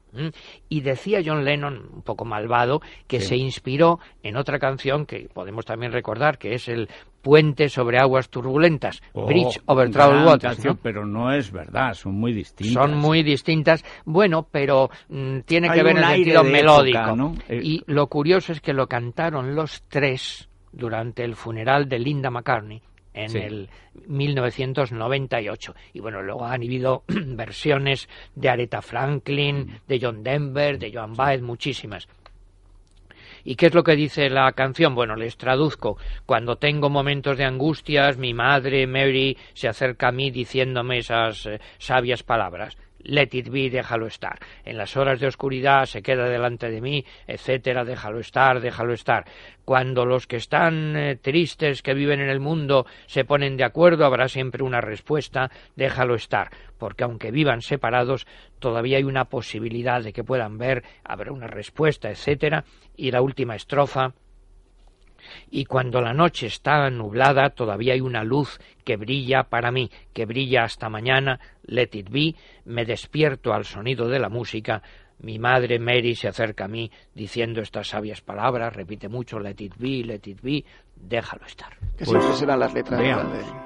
Y 0.71 0.81
decía 0.81 1.21
John 1.25 1.45
Lennon, 1.45 1.91
un 1.93 2.01
poco 2.03 2.25
malvado, 2.25 2.81
que 3.07 3.21
Sí. 3.21 3.27
se 3.29 3.37
inspiró 3.37 3.99
en 4.23 4.37
otra 4.39 4.59
canción 4.59 5.05
que 5.05 5.29
podemos 5.33 5.67
también 5.67 5.93
recordar, 5.93 6.39
que 6.39 6.55
es 6.55 6.69
el 6.69 6.89
Puente 7.21 7.69
sobre 7.69 7.99
aguas 7.99 8.31
turbulentas, 8.31 9.03
Oh, 9.13 9.27
Bridge 9.27 9.61
over 9.67 9.91
Troubled 9.91 10.25
Waters. 10.27 10.61
Pero 10.81 11.05
no 11.05 11.33
es 11.33 11.51
verdad, 11.51 11.93
son 11.93 12.15
muy 12.15 12.33
distintas. 12.33 12.73
Son 12.73 12.97
muy 12.97 13.25
distintas, 13.25 13.85
bueno, 14.05 14.47
pero 14.49 14.89
mm, 15.09 15.41
tiene 15.41 15.69
Hay 15.69 15.77
que 15.79 15.83
ver 15.85 15.97
el 15.99 16.05
sentido 16.05 16.45
melódico. 16.45 16.99
época, 16.99 17.17
¿no? 17.17 17.35
Eh, 17.49 17.61
Y 17.65 17.83
lo 17.87 18.07
curioso 18.07 18.53
es 18.53 18.61
que 18.61 18.73
lo 18.73 18.87
cantaron 18.87 19.57
los 19.57 19.83
tres 19.89 20.49
durante 20.73 21.25
el 21.25 21.35
funeral 21.35 21.89
de 21.89 21.99
Linda 21.99 22.31
McCartney 22.31 22.81
en 23.17 23.31
Sí. 23.31 23.39
el 23.39 23.69
1998. 24.07 25.75
Y 25.95 26.01
bueno, 26.01 26.23
luego 26.23 26.45
han 26.45 26.63
habido 26.63 27.03
versiones 27.09 28.09
de 28.35 28.49
Aretha 28.49 28.83
Franklin, 28.83 29.81
de 29.89 29.99
John 30.01 30.23
Denver, 30.23 30.79
de 30.79 30.93
Joan 30.93 31.15
Baez, 31.15 31.43
muchísimas. 31.43 32.09
¿Y 33.45 33.55
qué 33.55 33.67
es 33.67 33.75
lo 33.75 33.85
que 33.85 33.95
dice 33.95 34.29
la 34.29 34.51
canción? 34.53 34.95
Bueno, 34.97 35.15
les 35.15 35.37
traduzco. 35.37 35.99
Cuando 36.27 36.57
tengo 36.57 36.91
momentos 36.91 37.39
de 37.39 37.45
angustias, 37.45 38.19
mi 38.19 38.35
madre, 38.35 38.87
Mary, 38.89 39.37
se 39.55 39.69
acerca 39.69 40.09
a 40.09 40.13
mí 40.13 40.31
diciéndome 40.33 40.99
esas 40.99 41.47
eh, 41.47 41.61
sabias 41.79 42.25
palabras. 42.25 42.77
Let 43.09 43.29
it 43.33 43.51
be, 43.51 43.71
déjalo 43.71 44.09
estar. 44.09 44.41
En 44.65 44.77
las 44.77 44.97
horas 44.97 45.21
de 45.21 45.29
oscuridad 45.29 45.87
se 45.87 46.03
queda 46.03 46.29
delante 46.29 46.69
de 46.69 46.81
mí, 46.81 47.05
etcétera, 47.29 47.85
déjalo 47.85 48.19
estar, 48.19 48.61
déjalo 48.61 48.93
estar. 48.93 49.25
Cuando 49.65 50.05
los 50.05 50.27
que 50.27 50.37
están 50.37 50.97
eh, 50.97 51.15
tristes, 51.15 51.83
que 51.83 51.95
viven 51.95 52.21
en 52.21 52.29
el 52.29 52.41
mundo, 52.41 52.85
se 53.07 53.25
ponen 53.25 53.57
de 53.57 53.63
acuerdo, 53.63 54.05
habrá 54.05 54.27
siempre 54.29 54.65
una 54.65 54.81
respuesta, 54.81 55.53
déjalo 55.77 56.17
estar. 56.17 56.51
Porque 56.79 57.05
aunque 57.05 57.31
vivan 57.31 57.63
separados, 57.63 58.27
todavía 58.59 58.97
hay 58.97 59.05
una 59.05 59.27
posibilidad 59.27 60.03
de 60.03 60.13
que 60.13 60.25
puedan 60.25 60.59
ver, 60.59 60.83
habrá 61.05 61.31
una 61.31 61.47
respuesta, 61.47 62.11
etcétera. 62.11 62.65
Y 62.97 63.13
la 63.13 63.23
última 63.23 63.55
estrofa, 63.55 64.15
y 65.51 65.65
cuando 65.65 66.01
la 66.01 66.13
noche 66.13 66.47
está 66.47 66.89
nublada 66.91 67.51
todavía 67.51 67.95
hay 67.95 68.01
una 68.01 68.25
luz 68.25 68.59
que 68.85 68.97
brilla 68.97 69.45
para 69.45 69.71
mí, 69.71 69.91
que 70.13 70.27
brilla 70.27 70.65
hasta 70.65 70.89
mañana, 70.89 71.41
let 71.65 71.91
it 71.93 72.11
be, 72.11 72.35
me 72.65 72.85
despierto 72.85 73.53
al 73.53 73.65
sonido 73.65 74.09
de 74.09 74.19
la 74.19 74.29
música, 74.29 74.83
mi 75.19 75.39
madre 75.39 75.79
Mary 75.79 76.15
se 76.15 76.29
acerca 76.29 76.67
a 76.67 76.69
mí 76.69 76.91
diciendo 77.15 77.61
estas 77.61 77.89
sabias 77.89 78.21
palabras, 78.21 78.75
repite 78.75 79.09
mucho 79.09 79.39
let 79.39 79.57
it 79.59 79.75
be, 79.79 80.05
let 80.05 80.21
it 80.27 80.41
be, 80.43 80.65
déjalo 80.95 81.47
estar. 81.47 81.71
Que 81.97 82.05
Pues, 82.05 82.11
siempre 82.11 82.33
serán 82.35 82.61
las 82.61 82.75
letras 82.75 83.01
veamos. 83.01 83.66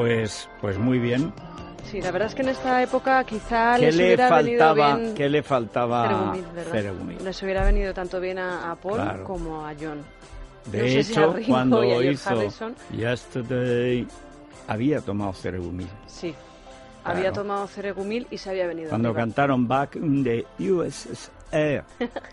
Pues, 0.00 0.48
pues 0.62 0.78
muy 0.78 0.98
bien. 0.98 1.32
Sí, 1.90 2.00
la 2.00 2.10
verdad 2.10 2.28
es 2.28 2.34
que 2.34 2.42
en 2.42 2.48
esta 2.50 2.82
época 2.82 3.22
quizá 3.24 3.74
¿Qué 3.76 3.82
les 3.86 3.96
le 3.96 4.04
hubiera 4.06 4.30
venido 4.36 4.64
faltaba? 4.64 4.96
bien 4.96 5.14
¿Qué 5.14 5.28
le 5.28 5.42
faltaba? 5.42 6.34
Ceregumit. 6.70 7.20
Les 7.20 7.42
hubiera 7.42 7.64
venido 7.64 7.92
tanto 7.92 8.20
bien 8.20 8.38
a, 8.38 8.70
a 8.70 8.76
Paul 8.76 8.94
Claro. 8.94 9.24
como 9.24 9.66
a 9.66 9.74
John. 9.78 10.02
De 10.70 10.78
No 10.82 10.88
si 10.88 10.98
hecho, 11.12 11.38
y 11.38 11.44
cuando 11.46 12.02
hizo 12.02 12.30
Harrison. 12.30 12.74
Yesterday, 12.96 14.06
había 14.68 15.00
tomado 15.00 15.32
ceregumil. 15.32 15.88
Sí. 16.06 16.34
Claro. 17.02 17.18
Había 17.18 17.32
tomado 17.32 17.66
ceregumil 17.66 18.26
y 18.30 18.38
se 18.38 18.50
había 18.50 18.66
venido 18.66 18.90
Cuando 18.90 19.08
arriba. 19.08 19.22
cantaron 19.22 19.66
Back 19.66 19.96
in 19.96 20.22
the 20.22 20.46
USSR, 20.60 21.82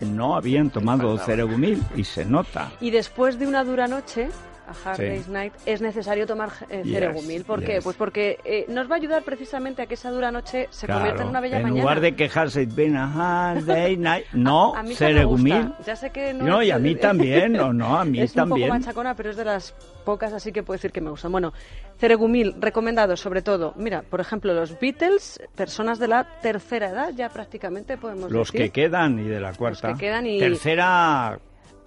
no 0.06 0.36
habían 0.36 0.70
tomado 0.70 1.08
faltaba. 1.16 1.26
ceregumil 1.26 1.82
y 1.96 2.04
se 2.04 2.24
nota. 2.24 2.70
Y 2.80 2.90
después 2.90 3.38
de 3.38 3.46
una 3.46 3.64
dura 3.64 3.88
noche, 3.88 4.28
a 4.68 4.90
Hard 4.90 4.96
Sí. 4.98 5.02
Day's 5.04 5.28
Night, 5.28 5.52
es 5.66 5.80
necesario 5.80 6.26
tomar 6.26 6.50
eh, 6.68 6.82
Yes, 6.84 6.92
ceregumil. 6.94 7.44
¿Por 7.44 7.60
qué? 7.64 7.74
yes. 7.74 7.84
Pues 7.84 7.96
porque 7.96 8.38
eh, 8.44 8.66
nos 8.68 8.90
va 8.90 8.94
a 8.94 8.98
ayudar 8.98 9.22
precisamente 9.22 9.82
a 9.82 9.86
que 9.86 9.94
esa 9.94 10.10
dura 10.10 10.30
noche 10.30 10.68
se 10.70 10.86
convierta 10.86 11.22
en 11.22 11.28
una 11.30 11.40
bella 11.40 11.56
en 11.56 11.62
mañana. 11.64 11.80
lugar 11.80 12.00
de 12.00 12.14
quejarse, 12.14 12.66
ven 12.66 12.96
a 12.96 13.50
hard 13.52 13.64
day 13.64 13.96
night, 13.96 14.26
no, 14.32 14.74
a 14.74 14.82
mí 14.82 14.94
también 14.94 14.94
me 14.94 14.94
ceregumil. 14.94 15.72
Ya 15.86 15.96
sé 15.96 16.10
que 16.10 16.32
no, 16.34 16.44
No, 16.44 16.60
es- 16.60 16.68
y 16.68 16.70
a 16.70 16.78
mí 16.78 16.94
también, 16.96 17.52
no, 17.54 17.72
no, 17.72 17.98
a 17.98 18.04
mí 18.06 18.20
es 18.20 18.30
un 18.32 18.36
también. 18.36 18.68
poco 18.68 18.78
machacona, 18.78 19.14
pero 19.14 19.30
es 19.30 19.36
de 19.36 19.44
las 19.44 19.74
pocas, 20.04 20.32
así 20.32 20.52
que 20.52 20.62
puedo 20.62 20.76
decir 20.76 20.92
que 20.92 21.00
me 21.00 21.10
gustan. 21.10 21.32
Bueno, 21.32 21.52
ceregumil, 21.98 22.54
recomendado 22.60 23.16
sobre 23.16 23.42
todo. 23.42 23.72
Mira, 23.76 24.02
por 24.02 24.20
ejemplo, 24.20 24.54
los 24.54 24.78
Beatles, 24.78 25.40
personas 25.54 25.98
de 25.98 26.08
la 26.08 26.24
tercera 26.40 26.90
edad, 26.90 27.10
ya 27.14 27.28
prácticamente 27.28 27.96
podemos 27.96 28.30
Los 28.30 28.52
decir. 28.52 28.70
que 28.72 28.82
quedan 28.82 29.18
y 29.18 29.24
de 29.24 29.40
la 29.40 29.52
cuarta. 29.54 29.92
que 29.92 29.98
quedan 29.98 30.26
y- 30.26 30.38
Tercera. 30.38 31.38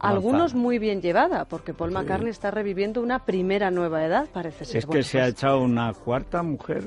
Algunos 0.02 0.54
muy 0.56 0.80
bien 0.80 1.02
llevada, 1.02 1.46
porque 1.46 1.74
Paul 1.74 1.92
McCartney 1.92 2.30
está 2.32 2.50
reviviendo 2.52 3.02
una 3.02 3.20
primera 3.26 3.70
nueva 3.72 4.04
edad, 4.06 4.28
parece 4.34 4.66
ser. 4.66 4.78
Es 4.78 4.86
que 4.86 4.88
Bueno, 4.88 5.04
se 5.04 5.22
ha 5.22 5.28
echado 5.28 5.60
una 5.62 5.94
cuarta 5.94 6.42
mujer, 6.44 6.84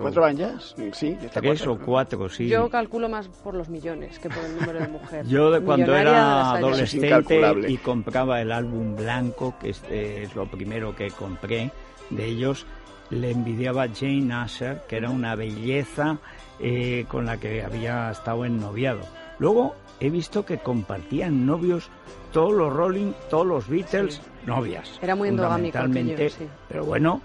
¿Cuatro 0.00 0.22
van 0.22 0.36
ya? 0.36 0.58
Sí, 0.92 1.16
Tres 1.32 1.60
cuatro, 1.60 1.72
o 1.72 1.78
¿no? 1.78 1.84
cuatro, 1.84 2.28
sí. 2.28 2.48
Yo 2.48 2.68
calculo 2.68 3.08
más 3.08 3.28
por 3.28 3.54
los 3.54 3.68
millones 3.68 4.18
que 4.18 4.28
por 4.28 4.44
el 4.44 4.56
número 4.58 4.80
de 4.80 4.88
mujeres. 4.88 5.28
Yo 5.28 5.50
de 5.50 5.60
cuando 5.60 5.94
era 5.96 6.52
años. 6.52 6.58
adolescente 6.58 7.40
y 7.68 7.76
compraba 7.78 8.40
el 8.40 8.50
álbum 8.52 8.96
blanco, 8.96 9.54
que 9.60 9.70
este 9.70 10.22
es 10.24 10.34
lo 10.34 10.46
primero 10.50 10.94
que 10.96 11.10
compré 11.10 11.70
de 12.10 12.24
ellos, 12.24 12.66
le 13.10 13.30
envidiaba 13.30 13.84
a 13.84 13.88
Jane 13.88 14.32
Asher, 14.34 14.82
que 14.88 14.96
era 14.96 15.10
una 15.10 15.36
belleza 15.36 16.18
eh, 16.58 17.04
con 17.08 17.26
la 17.26 17.36
que 17.38 17.62
había 17.62 18.10
estado 18.10 18.44
en 18.44 18.58
noviado. 18.58 19.00
Luego 19.38 19.74
he 20.00 20.10
visto 20.10 20.44
que 20.44 20.58
compartían 20.58 21.46
novios 21.46 21.88
todos 22.36 22.52
los 22.52 22.70
Rolling, 22.70 23.14
todos 23.30 23.46
los 23.46 23.66
Beatles, 23.66 24.20
novias. 24.44 24.98
Era 25.00 25.14
muy 25.14 25.30
endogámico 25.30 25.78
aquello, 25.78 26.18
sí. 26.28 26.46
Pero 26.68 26.84
bueno, 26.84 27.22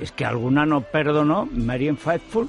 es 0.00 0.12
que 0.12 0.24
alguna 0.24 0.64
no 0.64 0.82
perdonó, 0.82 1.48
Marian 1.50 1.96
Faithful, 1.96 2.48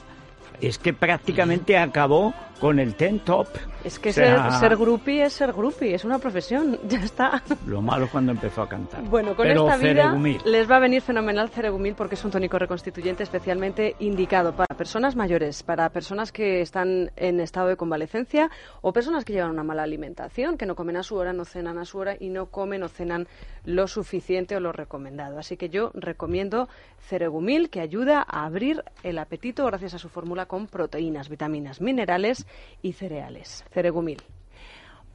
es 0.62 0.78
que 0.78 0.94
prácticamente 0.94 1.76
acabó 1.76 2.36
con 2.60 2.80
el 2.80 2.96
ten 2.96 3.20
top. 3.20 3.48
Es 3.84 4.00
que 4.00 4.10
O 4.10 4.14
sea, 4.14 4.52
ser, 4.52 4.70
ser 4.70 4.78
groupie 4.78 5.24
es 5.24 5.34
ser 5.34 5.54
groupie, 5.54 5.94
es 5.94 6.04
una 6.04 6.20
profesión, 6.20 6.78
ya 6.88 7.00
está. 7.00 7.42
Lo 7.66 7.82
malo 7.82 8.08
cuando 8.12 8.32
empezó 8.32 8.64
a 8.64 8.70
cantar. 8.70 9.02
Bueno, 9.04 9.36
con 9.36 9.48
Pero 9.48 9.68
esta 9.68 9.78
vida 9.78 10.04
Ceregumil. 10.04 10.42
les 10.46 10.70
va 10.70 10.78
a 10.78 10.80
venir 10.80 11.02
fenomenal 11.02 11.50
Ceregumil 11.50 11.96
porque 11.96 12.16
es 12.16 12.26
un 12.26 12.32
tónico 12.32 12.60
reconstituyente 12.60 13.24
especialmente 13.24 13.96
indicado 14.00 14.54
para 14.56 14.76
personas 14.76 15.16
mayores, 15.16 15.64
para 15.64 15.90
personas 15.90 16.32
que 16.32 16.62
están 16.62 17.12
en 17.16 17.40
estado 17.40 17.68
de 17.68 17.78
convalecencia 17.78 18.50
o 18.82 18.92
personas 18.92 19.24
que 19.24 19.34
llevan 19.34 19.52
una 19.52 19.64
mala 19.64 19.84
alimentación, 19.84 20.58
que 20.58 20.66
no 20.66 20.76
comen 20.76 20.98
a 20.98 21.04
su 21.04 21.16
hora, 21.16 21.34
no 21.34 21.46
cenan 21.46 21.78
a 21.78 21.86
su 21.86 21.98
hora 22.00 22.16
y 22.20 22.30
no 22.30 22.48
comen 22.48 22.84
o 22.84 22.90
cenan 22.90 23.28
lo 23.64 23.88
suficiente 23.88 24.56
o 24.56 24.60
lo 24.60 24.72
recomendado. 24.72 25.40
Así 25.40 25.58
que 25.58 25.70
yo 25.70 25.92
recomiendo 25.94 26.68
Ceregumil 27.00 27.70
que 27.70 27.80
ayuda 27.80 28.26
a 28.28 28.46
abrir 28.46 28.84
el 29.04 29.20
apetito 29.20 29.66
gracias 29.66 29.94
a 29.94 30.00
su 30.00 30.10
fórmula 30.10 30.48
con 30.48 30.68
proteínas, 30.68 31.30
vitaminas, 31.30 31.80
minerales 31.82 32.47
y 32.82 32.94
cereales. 32.94 33.66
Ceregumil. 33.72 34.22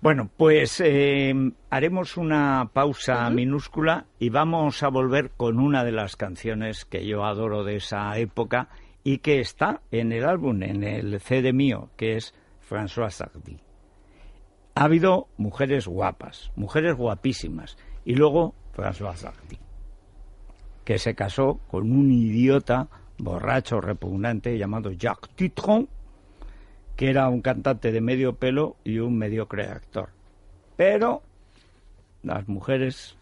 Bueno, 0.02 0.28
pues 0.36 0.80
eh, 0.85 1.33
haremos 1.70 2.16
una 2.16 2.70
pausa 2.72 3.30
minúscula 3.30 4.07
y 4.18 4.30
vamos 4.30 4.83
a 4.83 4.88
volver 4.88 5.30
con 5.30 5.61
una 5.61 5.85
de 5.85 5.92
las 5.92 6.16
canciones 6.16 6.85
que 6.85 7.07
yo 7.07 7.24
adoro 7.24 7.62
de 7.62 7.76
esa 7.76 8.18
época 8.18 8.68
y 9.04 9.18
que 9.18 9.38
está 9.38 9.80
en 9.92 10.11
el 10.11 10.24
álbum, 10.24 10.62
en 10.64 10.83
el 10.83 11.20
CD 11.20 11.52
mío, 11.52 11.90
que 11.96 12.16
es 12.16 12.35
François 12.68 13.11
Sardy. 13.11 13.59
Ha 14.74 14.85
habido 14.85 15.28
mujeres 15.37 15.87
guapas, 15.87 16.50
mujeres 16.57 16.96
guapísimas, 16.96 17.76
y 18.04 18.14
luego 18.14 18.54
François 18.74 19.14
Sardy, 19.14 19.59
que 20.85 20.98
se 20.98 21.14
casó 21.14 21.61
con 21.68 21.92
un 21.92 22.11
idiota 22.11 22.88
borracho 23.18 23.80
repugnante 23.80 24.59
llamado 24.59 24.90
Jacques 24.90 25.30
Dutronc, 25.37 25.88
que 26.96 27.11
era 27.11 27.28
un 27.28 27.40
cantante 27.42 27.92
de 27.92 28.00
medio 28.00 28.35
pelo 28.35 28.76
y 28.85 28.98
un 28.98 29.16
mediocre 29.16 29.64
actor. 29.66 30.11
Pero 30.76 31.22
las 32.22 32.48
mujeres 32.48 33.16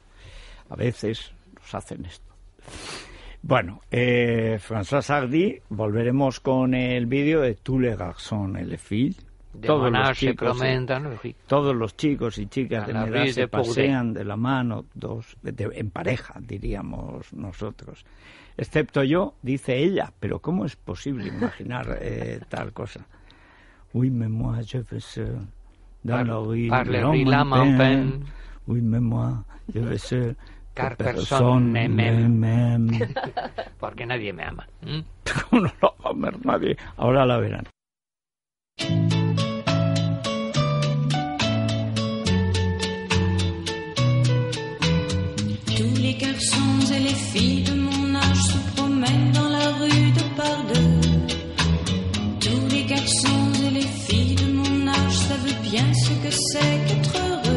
a 0.68 0.76
veces 0.76 1.32
nos 1.54 1.74
hacen 1.74 2.04
esto. 2.04 2.30
Bueno, 3.42 3.80
eh, 3.90 4.58
François 4.60 5.02
Sardy, 5.02 5.60
volveremos 5.70 6.40
con 6.40 6.74
el 6.74 7.06
vídeo 7.06 7.40
de 7.40 7.54
Tous 7.54 7.78
les 7.80 7.96
garçons 7.96 8.54
et 8.56 8.66
les 8.66 8.80
filles. 8.80 9.16
De 9.54 9.66
Todos 9.66 9.90
los 9.90 10.16
se 10.18 10.26
chicos, 10.26 10.58
todos 11.48 11.74
los 11.74 11.92
y 12.38 12.46
chicas 12.46 12.86
de 12.86 12.92
la 12.92 13.06
mi 13.06 13.08
edad 13.08 13.26
se 13.26 13.40
de 13.40 13.48
pasean 13.48 14.12
de 14.14 14.24
la 14.24 14.36
mano, 14.36 14.84
dos, 14.94 15.36
de- 15.42 15.70
en 15.74 15.90
pareja, 15.90 16.34
diríamos 16.40 17.32
nosotros. 17.32 18.04
Excepto 18.56 19.02
yo, 19.02 19.34
dice 19.42 19.76
ella, 19.78 20.12
pero 20.20 20.38
¿cómo 20.38 20.66
es 20.66 20.76
posible 20.76 21.26
imaginar 21.26 21.98
eh, 22.00 22.40
tal 22.48 22.72
cosa? 22.72 23.06
Oui, 23.94 24.10
mais 24.10 24.28
moi, 24.28 24.56
je 24.66 24.78
veux 24.78 25.00
seul 25.00 25.38
dans 26.04 26.14
Par- 26.14 26.24
la 26.24 26.36
rue 26.36 26.68
par 26.68 26.84
de 26.84 26.98
rues 27.04 27.24
Lamentin. 27.24 28.06
Oui, 28.68 28.80
mais 28.82 29.00
moi, 29.00 29.44
je 29.74 29.80
veux 29.80 29.98
seul 29.98 30.34
Car 30.74 30.96
que 30.96 31.02
personne 31.02 31.72
ne 31.72 31.88
m'aime. 31.88 32.90
Porque 33.80 34.06
nadie 34.06 34.32
me 34.32 34.42
ama. 34.44 34.64
¿m? 34.86 35.02
¿Cómo 35.50 35.62
no 35.62 35.70
lo 35.82 35.94
va 36.04 36.10
a 36.10 36.12
ver 36.14 36.46
nadie? 36.46 36.76
Ahora 36.96 37.26
la 37.26 37.38
verán. 37.38 37.64
Tous 45.76 45.94
les 46.02 46.14
garçons 46.14 46.92
et 46.96 47.00
les 47.00 47.14
filles 47.32 47.62
de 47.64 47.74
mon 47.74 48.14
âge 48.14 48.42
se 48.52 48.58
promènent 48.76 49.32
dans 49.32 49.48
bien 55.70 55.94
ce 55.94 56.10
que 56.10 56.30
c'est 56.30 56.84
qu'être 56.86 57.16
heureux. 57.16 57.49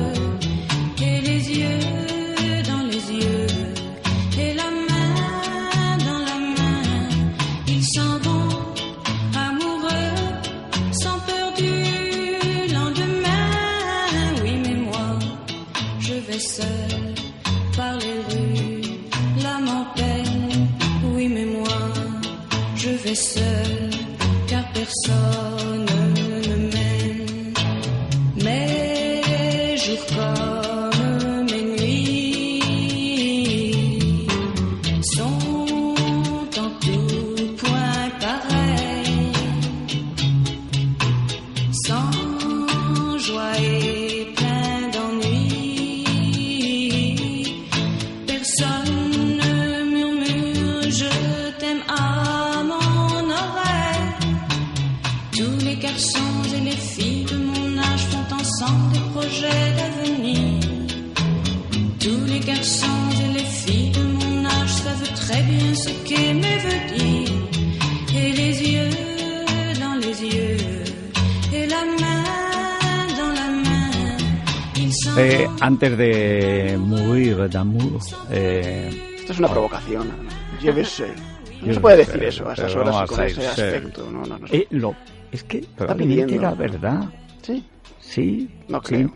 Antes 75.65 75.97
de 75.97 76.77
morir 76.79 77.49
d'amour, 77.49 77.99
eh, 78.31 79.15
Esto 79.17 79.33
es 79.33 79.39
una 79.39 79.47
provocación. 79.49 80.07
¿no? 80.07 80.85
Seul. 80.85 81.13
No 81.61 81.73
se 81.73 81.79
puede 81.79 81.97
decir 81.97 82.23
eso 82.23 82.49
a 82.49 82.53
esas 82.53 82.75
horas 82.75 82.95
y 83.03 83.07
con 83.07 83.23
ese 83.23 83.47
aspecto. 83.47 84.11
No, 84.11 84.25
no, 84.25 84.37
no. 84.37 84.47
eh, 84.51 84.67
lo, 84.71 84.95
es 85.31 85.43
que 85.43 85.65
probablemente 85.77 86.25
pidiendo. 86.25 86.47
era 86.47 86.55
verdad. 86.55 87.05
Sí, 87.41 87.63
Sí, 87.99 88.49
no 88.67 88.79
sí. 88.83 88.95
creo. 88.95 89.13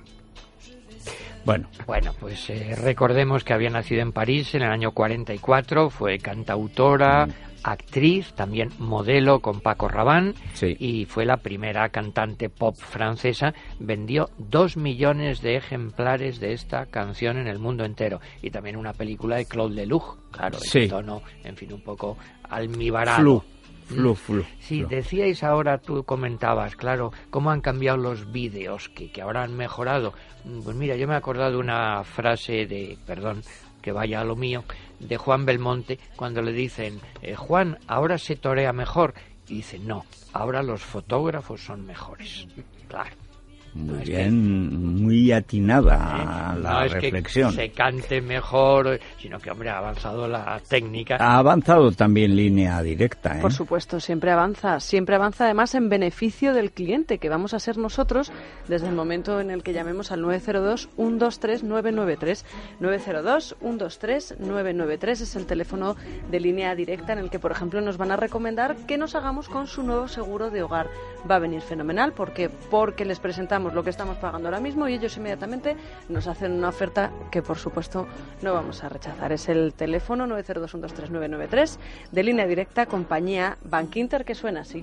Bueno, 1.45 1.67
Bueno, 1.86 2.13
pues 2.19 2.49
eh, 2.49 2.75
recordemos 2.81 3.43
que 3.45 3.53
había 3.53 3.69
nacido 3.69 4.01
en 4.01 4.12
París 4.12 4.53
en 4.55 4.63
el 4.63 4.69
año 4.71 4.91
44, 4.91 5.89
fue 5.89 6.17
cantautora, 6.19 7.27
actriz, 7.71 8.34
también 8.34 8.69
modelo 8.80 9.39
con 9.39 9.60
Paco 9.62 9.88
Rabanne 9.88 10.34
Sí. 10.53 10.75
y 10.80 11.06
fue 11.06 11.25
la 11.25 11.38
primera 11.38 11.89
cantante 11.89 12.49
pop 12.49 12.75
francesa. 12.77 13.53
Vendió 13.80 14.30
dos 14.38 14.77
millones 14.77 15.41
de 15.41 15.58
ejemplares 15.58 16.39
de 16.39 16.53
esta 16.53 16.86
canción 16.86 17.38
en 17.38 17.47
el 17.47 17.60
mundo 17.60 17.86
entero 17.86 18.19
y 18.41 18.49
también 18.51 18.75
una 18.77 18.93
película 18.93 19.36
de 19.38 19.45
Claude 19.45 19.75
Lelouch, 19.75 20.17
claro, 20.32 20.58
Sí. 20.60 20.80
en 20.84 20.89
tono, 20.89 21.21
en 21.43 21.56
fin, 21.56 21.73
un 21.73 21.82
poco 21.82 22.17
almibarado. 22.49 23.17
flu, 23.19 23.43
flu, 23.88 24.15
flu. 24.15 24.43
Sí, 24.60 24.80
flu. 24.80 24.89
decíais 24.89 25.43
ahora, 25.43 25.78
tú 25.80 26.04
comentabas, 26.04 26.76
claro, 26.76 27.12
cómo 27.30 27.52
han 27.52 27.62
cambiado 27.62 27.97
los 27.97 28.32
vídeos, 28.32 28.89
que, 28.89 29.12
que 29.12 29.21
ahora 29.21 29.43
han 29.43 29.56
mejorado. 29.56 30.13
Mm, 30.43 30.62
Pues 30.62 30.76
mira, 30.76 30.95
yo 30.95 31.08
me 31.08 31.13
he 31.13 31.17
acordado 31.17 31.52
de 31.52 31.58
una 31.58 32.04
frase 32.04 32.65
de, 32.65 32.97
perdón, 33.06 33.43
que 33.82 33.91
vaya 33.91 34.21
a 34.21 34.26
lo 34.26 34.36
mío, 34.36 34.63
de 35.00 35.17
Juan 35.17 35.45
Belmonte, 35.45 36.00
cuando 36.15 36.41
le 36.41 36.52
dicen, 36.52 37.00
eh, 37.21 37.36
Juan, 37.36 37.78
ahora 37.88 38.17
se 38.17 38.36
torea 38.36 38.73
mejor. 38.73 39.13
Y 39.47 39.56
dice, 39.56 39.80
no, 39.80 40.06
ahora 40.34 40.62
los 40.62 40.82
fotógrafos 40.82 41.62
son 41.63 41.86
mejores. 41.86 42.47
Claro. 42.88 43.26
Muy 43.77 43.99
que- 43.99 44.05
bien, 44.11 45.03
muy 45.03 45.31
atinada 45.31 46.55
¿eh? 46.55 46.59
la 46.61 46.71
no 46.71 46.81
es 46.85 46.91
reflexión. 46.93 47.51
que 47.51 47.55
se 47.57 47.69
cante 47.71 48.21
mejor, 48.21 48.99
sino 49.19 49.37
que, 49.39 49.51
hombre, 49.51 49.69
ha 49.69 49.77
avanzado 49.77 50.27
la 50.27 50.59
técnica. 50.67 51.17
Ha 51.19 51.37
avanzado 51.37 51.91
también 51.91 52.35
línea 52.35 52.81
directa, 52.81 53.37
¿eh? 53.37 53.41
Por 53.41 53.53
supuesto, 53.53 53.99
siempre 53.99 54.31
avanza, 54.31 54.79
siempre 54.79 55.15
avanza 55.15 55.45
además 55.45 55.75
en 55.75 55.89
beneficio 55.89 56.53
del 56.53 56.71
cliente, 56.71 57.19
que 57.19 57.29
vamos 57.29 57.53
a 57.53 57.59
ser 57.59 57.77
nosotros 57.77 58.31
desde 58.67 58.87
el 58.87 58.95
momento 58.95 59.39
en 59.39 59.51
el 59.51 59.61
que 59.63 59.73
llamemos 59.73 60.11
al 60.11 60.23
902-123-993. 60.23 62.43
902-123-993 62.81 65.21
es 65.21 65.35
el 65.35 65.45
teléfono 65.45 65.95
de 66.29 66.39
línea 66.39 66.75
directa 66.75 67.13
en 67.13 67.19
el 67.19 67.29
que, 67.29 67.39
por 67.39 67.51
ejemplo, 67.51 67.81
nos 67.81 67.97
van 67.97 68.11
a 68.11 68.15
recomendar 68.17 68.75
que 68.87 68.97
nos 68.97 69.15
hagamos 69.15 69.49
con 69.49 69.67
su 69.67 69.83
nuevo 69.83 70.07
seguro 70.07 70.49
de 70.49 70.63
hogar. 70.63 70.87
Va 71.29 71.35
a 71.35 71.39
venir 71.39 71.61
fenomenal 71.61 72.13
porque 72.13 72.49
porque 72.49 73.05
les 73.05 73.19
presentamos 73.19 73.66
lo 73.73 73.84
que 73.84 73.89
estamos 73.89 74.17
pagando 74.17 74.47
ahora 74.47 74.60
mismo 74.60 74.88
y 74.88 74.93
ellos 74.93 75.15
inmediatamente 75.17 75.75
nos 76.10 76.27
hacen 76.27 76.53
una 76.53 76.69
oferta 76.69 77.12
que, 77.32 77.41
por 77.41 77.58
supuesto, 77.58 78.08
no 78.41 78.53
vamos 78.53 78.84
a 78.84 78.89
rechazar. 78.89 79.32
Es 79.32 79.49
el 79.49 79.73
teléfono 79.73 80.25
902-123-993 80.27 81.77
de 82.12 82.23
línea 82.23 82.47
directa 82.47 82.86
compañía 82.86 83.58
Bankinter 83.63 84.25
que 84.25 84.36
suena 84.36 84.62
así. 84.62 84.82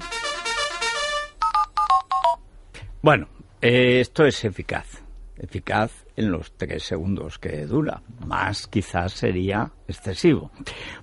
Bueno, 3.02 3.28
eh, 3.60 4.00
esto 4.00 4.24
es 4.24 4.44
eficaz. 4.44 5.02
Eficaz 5.36 6.06
en 6.16 6.30
los 6.30 6.52
tres 6.56 6.84
segundos 6.84 7.38
que 7.38 7.66
dura. 7.66 8.02
Más 8.26 8.66
quizás 8.66 9.12
sería 9.12 9.72
excesivo. 9.88 10.50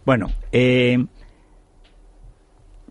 Bueno, 0.06 0.32
eh, 0.52 0.98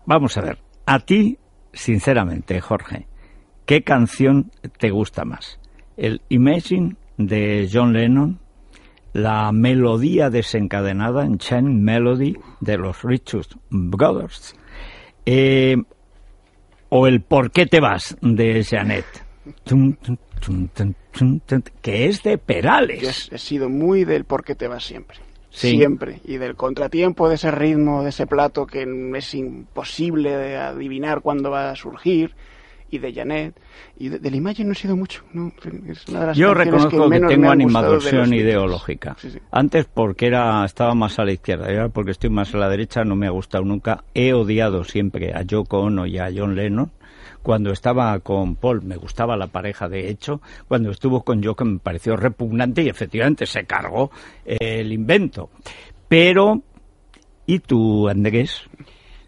vamos 0.05 0.37
a 0.37 0.41
ver. 0.41 0.59
A 0.85 0.99
ti, 0.99 1.37
sinceramente, 1.73 2.61
Jorge, 2.61 3.07
¿qué 3.71 3.83
canción 3.83 4.51
te 4.79 4.89
gusta 4.89 5.23
más? 5.23 5.57
¿El 5.95 6.21
Imagine 6.27 6.97
de 7.15 7.69
John 7.71 7.93
Lennon? 7.93 8.37
¿La 9.13 9.49
melodía 9.53 10.29
desencadenada 10.29 11.23
en 11.23 11.37
Chain 11.37 11.81
Melody 11.81 12.35
de 12.59 12.77
los 12.77 13.01
Richard 13.01 13.47
Brothers? 13.69 14.57
Eh, 15.25 15.77
o 16.89 17.07
el 17.07 17.21
¿Por 17.21 17.51
qué 17.51 17.65
te 17.65 17.79
vas? 17.79 18.17
de 18.21 18.61
Janet. 18.61 19.05
Que 21.81 22.05
es 22.07 22.23
de 22.23 22.37
Perales. 22.37 23.29
he, 23.31 23.35
he 23.35 23.37
sido 23.37 23.69
muy 23.69 24.03
del 24.03 24.25
por 24.25 24.43
qué 24.43 24.53
te 24.53 24.67
vas 24.67 24.83
siempre. 24.83 25.19
Sí. 25.49 25.77
Siempre. 25.77 26.19
Y 26.25 26.35
del 26.35 26.57
contratiempo 26.57 27.29
de 27.29 27.35
ese 27.35 27.51
ritmo, 27.51 28.03
de 28.03 28.09
ese 28.09 28.27
plato 28.27 28.67
que 28.67 28.85
es 29.15 29.33
imposible 29.33 30.35
de 30.35 30.57
adivinar 30.57 31.21
cuándo 31.21 31.51
va 31.51 31.71
a 31.71 31.75
surgir. 31.77 32.35
Y 32.91 32.99
de 32.99 33.13
Janet. 33.13 33.59
Y 33.97 34.09
de, 34.09 34.19
de 34.19 34.29
la 34.29 34.37
imagen 34.37 34.67
no 34.67 34.73
he 34.73 34.75
sido 34.75 34.95
mucho. 34.95 35.23
¿no? 35.33 35.51
Es 35.87 36.07
una 36.09 36.19
de 36.19 36.25
las 36.27 36.37
Yo 36.37 36.53
reconozco 36.53 37.09
que, 37.09 37.19
tengo 37.21 37.49
animadversión 37.49 38.33
ideológica. 38.33 39.15
Sí, 39.17 39.31
sí. 39.31 39.39
Antes 39.51 39.85
porque 39.85 40.27
era 40.27 40.63
estaba 40.65 40.93
más 40.93 41.17
a 41.17 41.25
la 41.25 41.31
izquierda, 41.31 41.71
y 41.71 41.77
ahora 41.77 41.89
porque 41.89 42.11
estoy 42.11 42.29
más 42.29 42.53
a 42.53 42.57
la 42.57 42.69
derecha 42.69 43.03
no 43.03 43.15
me 43.15 43.27
ha 43.27 43.31
gustado 43.31 43.63
nunca. 43.63 44.03
He 44.13 44.33
odiado 44.33 44.83
siempre 44.83 45.33
a 45.33 45.41
Yoko 45.41 45.79
Ono 45.79 46.05
y 46.05 46.17
a 46.17 46.29
John 46.35 46.55
Lennon. 46.55 46.91
Cuando 47.41 47.71
estaba 47.71 48.19
con 48.19 48.55
Paul 48.55 48.83
me 48.83 48.97
gustaba 48.97 49.35
la 49.35 49.47
pareja 49.47 49.87
de 49.87 50.09
hecho. 50.09 50.41
Cuando 50.67 50.91
estuvo 50.91 51.23
con 51.23 51.41
Yoko 51.41 51.65
me 51.65 51.79
pareció 51.79 52.15
repugnante 52.15 52.83
y 52.83 52.89
efectivamente 52.89 53.45
se 53.45 53.63
cargó 53.65 54.11
el 54.45 54.91
invento. 54.91 55.49
Pero, 56.07 56.61
¿y 57.45 57.59
tú, 57.59 58.09
Andrés? 58.09 58.63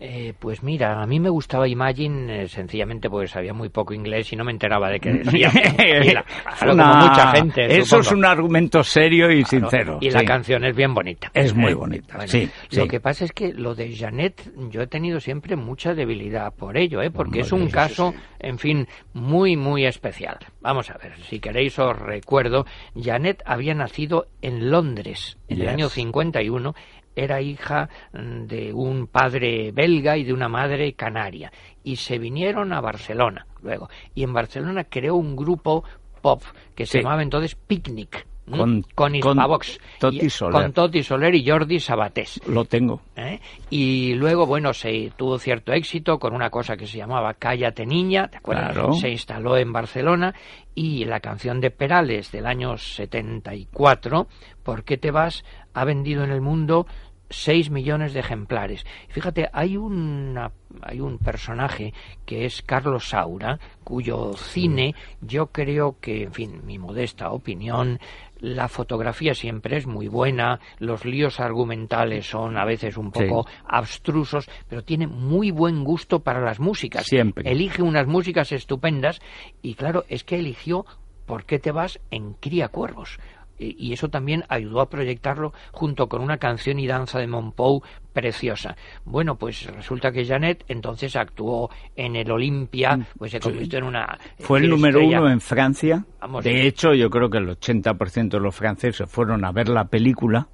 Eh, 0.06 0.34
pues 0.38 0.62
mira, 0.64 1.02
a 1.02 1.08
mí 1.08 1.18
me 1.22 1.30
gustaba 1.30 1.66
Imagine 1.66 2.44
eh, 2.44 2.48
sencillamente 2.50 3.10
porque 3.10 3.28
sabía 3.30 3.54
muy 3.54 3.70
poco 3.70 3.94
inglés 3.94 4.34
y 4.34 4.36
no 4.36 4.44
me 4.44 4.52
enteraba 4.52 4.90
de 4.90 5.00
qué 5.00 5.14
decía. 5.14 5.50
Y 6.04 6.12
la- 6.12 6.24
claro, 6.58 6.74
Una- 6.74 6.84
como 6.92 7.08
mucha 7.08 7.32
gente. 7.32 7.78
Eso 7.78 8.00
es 8.00 8.12
un 8.12 8.26
argumento 8.26 8.84
serio 8.84 9.32
y 9.32 9.44
Claro, 9.46 9.70
sincero. 9.70 9.98
Y 10.02 10.10
la 10.10 10.26
canción 10.26 10.66
es 10.66 10.76
bien 10.76 10.94
bonita. 10.94 11.32
Es 11.34 11.56
muy 11.56 11.72
¿eh? 11.72 11.76
bonita, 11.76 12.16
Bueno, 12.18 12.28
sí, 12.30 12.50
Lo 12.72 12.84
sí. 12.84 12.90
que 12.90 13.00
pasa 13.00 13.24
es 13.24 13.32
que 13.32 13.54
lo 13.54 13.76
de 13.76 13.96
Janet, 13.96 14.52
yo 14.70 14.82
he 14.82 14.88
tenido 14.88 15.22
siempre 15.22 15.56
mucha 15.56 15.94
debilidad 15.94 16.54
por 16.54 16.76
ello, 16.76 17.02
¿eh? 17.02 17.10
porque 17.10 17.40
es 17.40 17.54
un 17.54 17.70
caso, 17.70 18.14
en 18.40 18.60
fin, 18.60 18.88
muy, 19.14 19.56
muy 19.56 19.86
especial. 19.86 20.38
Vamos 20.60 20.90
a 20.90 20.98
ver, 20.98 21.14
si 21.30 21.40
queréis 21.40 21.80
os 21.80 21.98
recuerdo, 21.98 22.66
Janet 23.02 23.42
había 23.46 23.74
nacido 23.74 24.26
en 24.42 24.70
Londres 24.70 25.38
en 25.48 25.62
el 25.62 25.70
año 25.70 25.88
51 25.88 26.76
era 27.16 27.42
hija 27.42 27.90
mm, 28.14 28.44
de 28.46 28.74
un 28.74 29.08
padre 29.08 29.72
belga 29.72 30.18
y 30.18 30.24
de 30.24 30.34
una 30.34 30.50
madre 30.50 30.94
canaria 30.94 31.52
y 31.84 31.96
se 31.98 32.18
vinieron 32.18 32.74
a 32.74 32.82
Barcelona 32.82 33.46
luego 33.62 33.90
y 34.16 34.24
en 34.24 34.34
Barcelona 34.34 34.84
creó 34.86 35.16
un 35.16 35.36
grupo 35.36 35.84
pop 36.22 36.42
que 36.76 36.86
se 36.86 37.02
llamaba 37.02 37.22
entonces 37.24 37.56
Picnic. 37.56 38.26
Con- 38.46 38.82
con 38.94 39.18
con 39.22 39.38
Hispavox 39.38 39.80
Toti 40.00 40.30
Soler. 40.30 40.62
con 40.64 40.74
Toti 40.74 41.02
Soler 41.02 41.34
y 41.34 41.48
Jordi 41.50 41.80
Sabatés 41.80 42.42
Lo 42.46 42.66
tengo. 42.66 43.00
¿eh? 43.16 43.40
Y 43.70 44.16
luego, 44.16 44.46
bueno, 44.46 44.74
se 44.74 45.14
tuvo 45.16 45.40
cierto 45.40 45.72
éxito 45.72 46.20
con 46.20 46.36
una 46.36 46.50
cosa 46.50 46.76
que 46.76 46.86
se 46.86 46.98
llamaba 46.98 47.36
Cállate 47.36 47.86
Niña, 47.86 48.28
¿te 48.28 48.38
acuerdas? 48.40 48.74
Claro. 48.74 48.94
Se 48.96 49.08
instaló 49.10 49.56
en 49.56 49.72
Barcelona 49.72 50.34
y 50.76 51.06
la 51.06 51.22
canción 51.22 51.62
de 51.62 51.72
Perales 51.72 52.34
del 52.34 52.46
año 52.46 52.78
74, 52.78 54.28
¿Por 54.64 54.84
qué 54.84 54.98
te 54.98 55.12
vas? 55.12 55.44
Ha 55.74 55.86
vendido 55.86 56.24
en 56.24 56.32
el 56.32 56.42
mundo 56.42 56.86
6 57.30 57.72
millones 57.72 58.14
de 58.14 58.20
ejemplares. 58.20 58.86
Fíjate, 59.10 59.50
hay, 59.54 59.76
una, 59.76 60.52
hay 60.84 61.00
un 61.02 61.18
personaje 61.18 61.92
que 62.28 62.46
es 62.46 62.62
Carlos 62.62 63.10
Saura, 63.10 63.58
cuyo 63.84 64.34
cine 64.34 64.94
yo 65.22 65.48
creo 65.48 65.96
que, 66.00 66.24
en 66.24 66.34
fin, 66.34 66.62
mi 66.64 66.78
modesta 66.78 67.32
opinión, 67.32 68.00
la 68.40 68.68
fotografía 68.68 69.34
siempre 69.34 69.78
es 69.78 69.88
muy 69.88 70.10
buena, 70.10 70.60
los 70.78 71.06
líos 71.06 71.40
argumentales 71.40 72.28
son 72.30 72.56
a 72.58 72.66
veces 72.66 72.98
un 72.98 73.12
Sí. 73.12 73.24
poco 73.26 73.48
abstrusos, 73.66 74.48
pero 74.68 74.84
tiene 74.84 75.08
muy 75.08 75.50
buen 75.50 75.84
gusto 75.84 76.20
para 76.20 76.42
las 76.42 76.60
músicas. 76.60 77.06
Siempre. 77.08 77.50
Elige 77.50 77.82
unas 77.82 78.06
músicas 78.06 78.52
estupendas 78.52 79.22
y 79.64 79.74
claro, 79.74 80.04
es 80.08 80.24
que 80.24 80.38
eligió 80.38 80.86
¿Por 81.26 81.46
qué 81.46 81.58
te 81.58 81.72
vas? 81.72 82.02
en 82.12 82.34
Cría 82.34 82.68
Cuervos. 82.68 83.18
Y 83.64 83.94
y 83.94 83.94
eso 83.94 84.10
también 84.10 84.44
ayudó 84.50 84.82
a 84.82 84.90
proyectarlo 84.90 85.54
junto 85.72 86.08
con 86.10 86.22
una 86.22 86.38
canción 86.38 86.80
y 86.80 86.88
danza 86.88 87.20
de 87.20 87.28
Monpou 87.28 87.82
preciosa. 88.12 88.76
Bueno, 89.06 89.36
pues 89.38 89.66
resulta 89.76 90.12
que 90.12 90.26
Janet 90.26 90.64
entonces 90.68 91.16
actuó 91.16 91.70
en 91.96 92.16
el 92.16 92.32
Olimpia, 92.32 93.00
pues 93.18 93.32
se 93.32 93.40
convirtió 93.40 93.80
en 93.80 93.86
una... 93.86 94.18
Mm. 94.40 94.44
Fue 94.44 94.60
el 94.60 94.70
número 94.70 95.00
estrella. 95.00 95.22
uno 95.22 95.30
en 95.32 95.42
Francia. 95.42 96.06
Vamos. 96.22 96.44
De 96.44 96.66
hecho, 96.68 96.94
yo 96.94 97.10
creo 97.10 97.30
que 97.30 97.38
el 97.40 97.50
80% 97.50 98.30
de 98.30 98.40
los 98.40 98.56
franceses 98.56 99.10
fueron 99.10 99.44
a 99.46 99.52
ver 99.52 99.70
la 99.70 99.86
película 99.86 100.48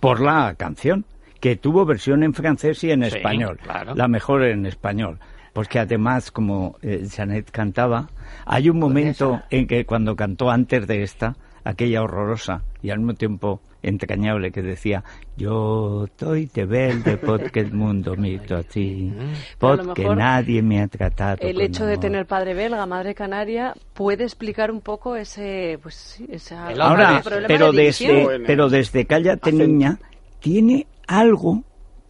por 0.00 0.20
la 0.20 0.54
canción, 0.56 1.04
que 1.40 1.56
tuvo 1.56 1.84
versión 1.84 2.22
en 2.22 2.34
francés 2.34 2.82
y 2.84 2.90
en 2.90 3.02
Sí, 3.08 3.16
español. 3.16 3.58
claro. 3.62 3.94
La 3.94 4.08
mejor 4.08 4.44
en 4.44 4.66
español. 4.66 5.18
Porque 5.52 5.78
además, 5.78 6.30
como 6.30 6.76
eh, 6.82 7.06
Janet 7.14 7.50
cantaba, 7.50 8.08
hay 8.46 8.70
un 8.70 8.78
momento 8.78 9.42
en 9.50 9.66
que 9.66 9.84
cuando 9.84 10.16
cantó 10.16 10.50
antes 10.50 10.86
de 10.86 11.02
esta, 11.02 11.36
aquella 11.64 12.02
horrorosa 12.02 12.62
y 12.82 12.90
al 12.90 12.98
mismo 12.98 13.14
tiempo 13.14 13.60
entrañable 13.84 14.52
que 14.52 14.62
decía 14.62 15.02
yo 15.36 16.04
estoy 16.04 16.46
de 16.46 16.64
verde 16.66 17.16
porque 17.16 17.60
el 17.60 17.72
mundo 17.72 18.14
mito 18.16 18.56
a 18.56 18.62
ti 18.62 19.12
porque 19.58 20.04
nadie 20.04 20.62
me 20.62 20.80
ha 20.82 20.88
tratado 20.88 21.38
El 21.40 21.54
con 21.56 21.62
hecho 21.64 21.84
de 21.86 21.92
amor". 21.94 22.00
tener 22.00 22.26
padre 22.26 22.54
belga, 22.54 22.86
madre 22.86 23.14
canaria, 23.14 23.74
puede 23.94 24.22
explicar 24.24 24.70
un 24.70 24.80
poco 24.80 25.16
ese, 25.16 25.78
pues 25.82 25.94
sí, 25.96 26.26
esa- 26.30 26.70
El 26.72 26.80
Ahora, 26.80 27.22
pero 27.46 27.72
de 27.72 27.82
desde, 27.84 28.40
pero 28.46 28.68
desde 28.68 29.04
Cállate 29.04 29.50
Hacen- 29.50 29.58
Niña 29.58 29.98
tiene 30.40 30.86
algo, 31.08 31.62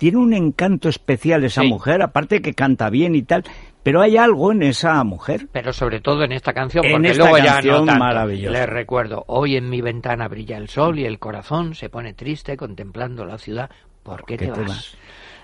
tiene 0.02 0.18
un 0.18 0.34
encanto 0.34 0.88
especial 0.88 1.44
esa 1.44 1.60
Sí. 1.62 1.68
mujer, 1.68 2.02
aparte 2.02 2.42
que 2.42 2.54
canta 2.54 2.90
bien 2.90 3.14
y 3.14 3.22
tal, 3.22 3.44
pero 3.84 4.00
hay 4.00 4.16
algo 4.16 4.50
en 4.50 4.64
esa 4.64 5.04
mujer. 5.04 5.46
Pero 5.52 5.72
sobre 5.72 6.00
todo 6.00 6.24
en 6.24 6.32
esta 6.32 6.52
canción, 6.52 6.84
En 6.84 6.90
porque 6.94 7.10
esta 7.10 7.22
luego 7.22 7.38
ya 7.38 7.52
canción 7.54 7.74
no 7.76 7.84
tanto. 7.84 8.00
maravillosa. 8.00 8.50
Les 8.58 8.68
recuerdo, 8.68 9.22
hoy 9.28 9.54
en 9.54 9.70
mi 9.70 9.80
ventana 9.80 10.26
brilla 10.26 10.56
el 10.56 10.68
sol 10.68 10.98
y 10.98 11.04
el 11.04 11.20
corazón 11.20 11.76
se 11.76 11.88
pone 11.88 12.14
triste 12.14 12.56
contemplando 12.56 13.24
la 13.24 13.38
ciudad. 13.38 13.70
¿Por 14.02 14.24
qué 14.24 14.36
te, 14.36 14.50
vas? 14.50 14.96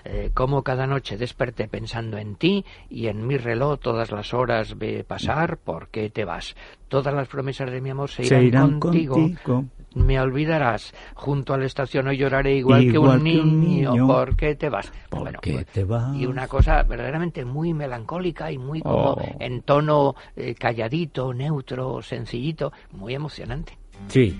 Eh, 0.03 0.31
como 0.33 0.61
cada 0.61 0.85
noche 0.87 1.15
desperté 1.15 1.69
pensando 1.69 2.17
en 2.17 2.35
ti 2.35 2.65
y 2.89 3.07
en 3.07 3.25
mi 3.25 3.37
reloj 3.37 3.79
todas 3.79 4.11
las 4.11 4.33
horas 4.33 4.77
ve 4.77 5.05
pasar, 5.07 5.55
¿por 5.55 5.87
qué 5.87 6.09
te 6.09 6.25
vas? 6.25 6.57
Todas 6.89 7.13
las 7.13 7.29
promesas 7.29 7.71
de 7.71 7.79
mi 7.79 7.91
amor 7.91 8.09
se 8.09 8.23
irán, 8.25 8.39
Se 8.41 8.45
irán 8.45 8.79
contigo. 8.81 9.13
contigo. 9.15 9.63
Me 9.95 10.19
olvidarás. 10.19 10.93
Junto 11.15 11.53
a 11.53 11.57
la 11.57 11.65
estación 11.65 12.07
hoy 12.07 12.17
lloraré 12.17 12.55
igual, 12.55 12.81
que, 12.91 12.97
un 12.99 13.05
que 13.05 13.17
un 13.17 13.23
niño. 13.23 13.91
niño. 13.91 14.07
¿Por 14.07 14.35
qué 14.35 14.55
te 14.55 14.69
vas? 14.69 14.91
¿Por 15.09 15.21
Bueno, 15.21 15.39
qué 15.41 15.53
pues, 15.53 15.65
te 15.67 15.83
vas? 15.83 16.15
Y 16.15 16.25
una 16.25 16.47
cosa 16.47 16.83
verdaderamente 16.83 17.43
muy 17.45 17.73
melancólica 17.73 18.51
y 18.51 18.57
muy 18.57 18.81
como 18.81 19.13
Oh. 19.13 19.21
en 19.39 19.61
tono 19.61 20.15
eh, 20.35 20.53
calladito, 20.55 21.33
neutro, 21.33 22.01
sencillito, 22.01 22.71
muy 22.91 23.15
emocionante. 23.15 23.77
Sí. 24.07 24.39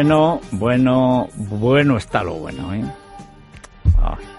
Bueno, 0.00 0.40
bueno, 0.52 1.28
bueno, 1.36 1.98
está 1.98 2.24
lo 2.24 2.32
bueno, 2.36 2.72
¿eh? 2.72 2.82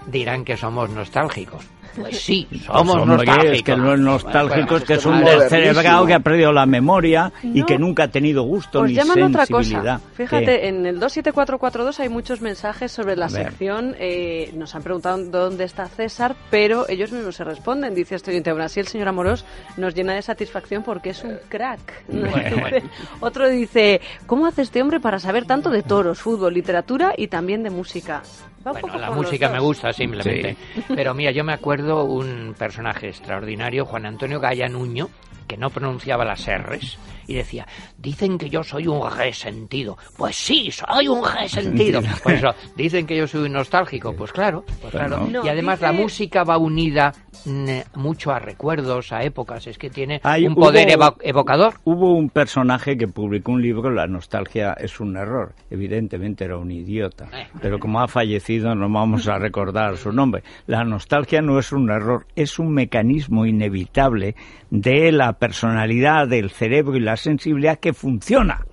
Dirán 0.08 0.44
que 0.44 0.56
somos 0.56 0.90
nostálgicos. 0.90 1.64
Pues 1.96 2.20
sí, 2.20 2.46
somos 2.66 2.96
Hombre, 2.96 3.16
nostálgicos. 3.16 3.56
Es 3.56 3.62
que 3.62 3.76
los 3.76 3.98
nostálgicos 3.98 4.66
Bueno, 4.70 4.86
que 4.86 4.94
es 4.94 5.06
un 5.06 5.24
descerebrado 5.24 6.06
que 6.06 6.14
ha 6.14 6.20
perdido 6.20 6.52
la 6.52 6.66
memoria 6.66 7.32
y 7.42 7.62
que 7.64 7.78
nunca 7.78 8.04
ha 8.04 8.08
tenido 8.08 8.42
gusto 8.44 8.80
Os 8.80 8.88
ni 8.88 8.94
llaman 8.94 9.22
otra 9.24 9.46
sensibilidad. 9.46 10.00
cosa. 10.00 10.14
Fíjate, 10.14 10.44
¿Qué? 10.60 10.68
en 10.68 10.86
el 10.86 10.98
27442 10.98 12.00
hay 12.00 12.08
muchos 12.08 12.40
mensajes 12.40 12.92
sobre 12.92 13.16
la 13.16 13.28
sección. 13.28 13.94
eh, 13.98 14.52
nos 14.54 14.74
han 14.74 14.82
preguntado 14.82 15.18
dónde 15.24 15.64
está 15.64 15.86
César, 15.88 16.34
pero 16.50 16.88
ellos 16.88 17.12
mismos 17.12 17.36
se 17.36 17.44
responden. 17.44 17.94
Dice 17.94 18.14
este 18.14 18.30
oyente, 18.30 18.50
aún 18.50 18.60
así 18.60 18.80
el 18.80 18.86
señor 18.88 19.08
Amorós 19.08 19.44
nos 19.76 19.94
llena 19.94 20.14
de 20.14 20.22
satisfacción 20.22 20.82
porque 20.82 21.10
es 21.10 21.22
un 21.24 21.36
crack. 21.48 22.04
Bueno, 22.08 22.56
bueno. 22.60 22.88
Otro 23.20 23.48
dice, 23.48 24.00
¿cómo 24.26 24.46
hace 24.46 24.62
este 24.62 24.80
hombre 24.82 25.00
para 25.00 25.18
saber 25.18 25.44
tanto 25.46 25.70
de 25.70 25.82
toros, 25.82 26.18
fútbol, 26.20 26.54
literatura 26.54 27.12
y 27.16 27.28
también 27.28 27.62
de 27.62 27.70
música? 27.70 28.22
Bueno, 28.64 28.98
la 28.98 29.10
música 29.10 29.48
me 29.48 29.58
gusta 29.58 29.92
simplemente. 29.92 30.56
Pero 30.88 31.14
mira, 31.14 31.30
yo 31.30 31.44
me 31.44 31.52
acuerdo 31.52 32.04
un 32.04 32.54
personaje 32.58 33.08
extraordinario, 33.08 33.84
Juan 33.84 34.06
Antonio 34.06 34.40
Gaya 34.40 34.68
Nuño, 34.68 35.08
que 35.46 35.56
no 35.56 35.70
pronunciaba 35.70 36.24
las 36.24 36.46
R's 36.48 36.98
y 37.28 37.34
decía, 37.34 37.66
dicen 37.98 38.36
que 38.36 38.50
yo 38.50 38.62
soy 38.64 38.86
un 38.88 39.00
resentido. 39.10 39.96
Pues 40.16 40.36
sí, 40.36 40.70
soy 40.70 41.08
un 41.08 41.22
resentido. 41.24 42.00
Por 42.22 42.32
eso, 42.32 42.48
dicen 42.76 43.06
que 43.06 43.16
yo 43.16 43.26
soy 43.26 43.42
un 43.46 43.52
nostálgico. 43.52 44.12
Pues 44.14 44.32
claro, 44.32 44.64
pues 44.80 44.90
claro. 44.92 45.26
No, 45.30 45.44
y 45.44 45.48
además 45.48 45.78
dice- 45.78 45.92
la 45.92 45.92
música 45.92 46.44
va 46.44 46.58
unida 46.58 47.12
mm, 47.44 47.68
mucho 48.00 48.32
a 48.32 48.38
recuerdos, 48.40 49.12
a 49.12 49.22
épocas. 49.22 49.66
Es 49.66 49.78
que 49.78 49.88
tiene 49.90 50.20
Hay- 50.24 50.46
un 50.46 50.54
poder 50.54 50.88
hubo- 50.88 50.94
evo- 50.94 51.16
evocador. 51.22 51.74
Hubo 51.84 52.12
un 52.16 52.28
personaje 52.28 52.96
que 52.96 53.06
publicó 53.08 53.52
un 53.52 53.62
libro, 53.62 53.90
La 53.90 54.06
nostalgia 54.06 54.72
es 54.78 54.98
un 55.00 55.16
error. 55.16 55.54
Evidentemente 55.70 56.44
era 56.44 56.56
un 56.58 56.70
idiota. 56.72 57.28
Eh. 57.32 57.46
Pero 57.60 57.78
como 57.78 58.00
ha 58.00 58.08
fallecido 58.08 58.74
no 58.74 58.88
vamos 58.90 59.28
a 59.28 59.38
recordar 59.38 59.96
su 59.96 60.12
nombre. 60.12 60.42
La 60.66 60.84
nostalgia 60.84 61.40
no 61.40 61.58
es 61.58 61.72
un 61.72 61.90
error, 61.90 62.26
es 62.36 62.58
un 62.58 62.72
mecanismo 62.74 63.46
inevitable 63.46 64.34
de 64.70 65.12
la 65.12 65.34
personalidad, 65.42 66.28
del 66.28 66.50
cerebro 66.50 66.94
y 66.94 67.00
la 67.00 67.16
sensibilidad 67.16 67.80
que 67.80 67.92
funciona. 67.92 68.64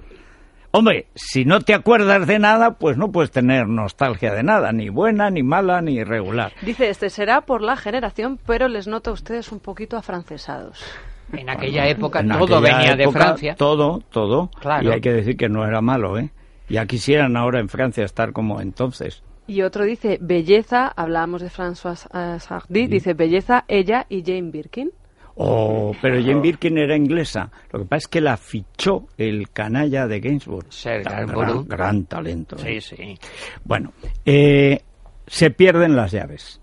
Hombre, 0.69 1.07
si 1.15 1.43
no 1.43 1.61
te 1.61 1.73
acuerdas 1.73 2.27
de 2.27 2.37
nada, 2.37 2.75
pues 2.75 2.95
no 2.95 3.11
puedes 3.11 3.31
tener 3.31 3.67
nostalgia 3.67 4.35
de 4.35 4.43
nada, 4.43 4.71
ni 4.71 4.89
buena, 4.89 5.31
ni 5.31 5.41
mala, 5.41 5.81
ni 5.81 5.95
irregular. 5.95 6.51
Dice, 6.61 6.89
este 6.89 7.09
será 7.09 7.41
por 7.41 7.63
la 7.63 7.75
generación, 7.75 8.37
pero 8.45 8.67
les 8.67 8.87
noto 8.87 9.09
a 9.09 9.13
ustedes 9.13 9.51
un 9.51 9.59
poquito 9.59 9.97
afrancesados. 9.97 10.79
En 11.33 11.49
aquella 11.49 11.87
época 11.87 12.19
En 12.19 12.29
todo 12.29 12.59
aquella 12.59 12.77
venía 12.77 12.95
de 12.95 13.11
Francia. 13.11 13.55
Todo, 13.55 14.03
todo. 14.11 14.51
Claro. 14.61 14.87
Y 14.87 14.93
hay 14.93 15.01
que 15.01 15.11
decir 15.11 15.37
que 15.37 15.49
no 15.49 15.65
era 15.65 15.81
malo, 15.81 16.19
¿eh? 16.19 16.29
Ya 16.69 16.85
quisieran 16.85 17.35
ahora 17.35 17.59
en 17.59 17.69
Francia 17.69 18.05
estar 18.05 18.31
como 18.31 18.61
entonces. 18.61 19.23
Y 19.47 19.63
otro 19.63 19.85
dice, 19.85 20.19
belleza, 20.21 20.87
hablábamos 20.87 21.41
de 21.41 21.49
François 21.49 22.07
eh, 22.13 22.39
Sardy, 22.39 22.85
dice, 22.85 23.15
belleza, 23.15 23.65
ella 23.67 24.05
y 24.07 24.21
Jane 24.23 24.51
Birkin. 24.51 24.91
Oh, 25.41 25.95
pero 26.01 26.21
Jane 26.21 26.41
Birkin 26.41 26.77
era 26.77 26.97
inglesa. 26.97 27.49
Lo 27.71 27.79
que 27.79 27.85
pasa 27.85 27.97
es 27.99 28.07
que 28.09 28.19
la 28.19 28.35
fichó 28.35 29.07
el 29.17 29.49
canalla 29.51 30.05
de 30.05 30.19
Gainsbourg. 30.19 30.65
Serge 30.69 31.03
Gran, 31.03 31.65
gran 31.65 32.03
talento. 32.05 32.57
¿eh? 32.57 32.81
Sí, 32.81 32.95
sí. 32.97 33.17
Bueno, 33.63 33.93
eh, 34.25 34.81
se 35.25 35.49
pierden 35.51 35.95
las 35.95 36.11
llaves. 36.11 36.59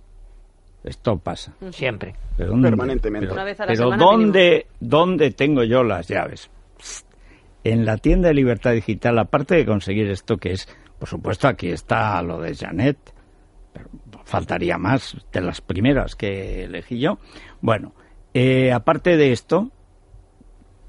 Esto 0.85 1.17
pasa. 1.19 1.55
Siempre. 1.71 2.15
¿Pero 2.37 2.51
dónde- 2.51 2.69
Permanentemente. 2.69 3.27
Pero, 3.29 3.35
Una 3.35 3.45
vez 3.45 3.59
a 3.61 3.63
la 3.65 3.69
pero 3.73 3.85
semana 3.85 4.05
¿dónde, 4.05 4.67
¿dónde 4.79 5.31
tengo 5.31 5.65
yo 5.65 5.83
las 5.83 6.07
llaves? 6.09 6.51
Psst. 6.79 7.07
En 7.65 7.87
la 7.87 7.97
tienda 7.97 8.29
de 8.29 8.35
Libertad 8.35 8.73
Digital, 8.73 9.19
aparte 9.19 9.55
de 9.57 9.65
conseguir 9.65 10.11
esto 10.11 10.37
que 10.37 10.53
es 10.53 10.69
Por 10.99 11.09
supuesto, 11.09 11.49
aquí 11.49 11.69
está 11.71 12.21
lo 12.23 12.41
de 12.41 12.55
Janet, 12.55 12.97
pero 13.73 13.89
faltaría 14.25 14.77
más 14.79 15.17
de 15.33 15.41
las 15.41 15.61
primeras 15.61 16.15
que 16.15 16.65
elegí 16.65 16.99
yo. 16.99 17.19
Bueno, 17.61 17.93
eh, 18.39 18.71
aparte 18.71 19.17
de 19.17 19.33
esto, 19.33 19.71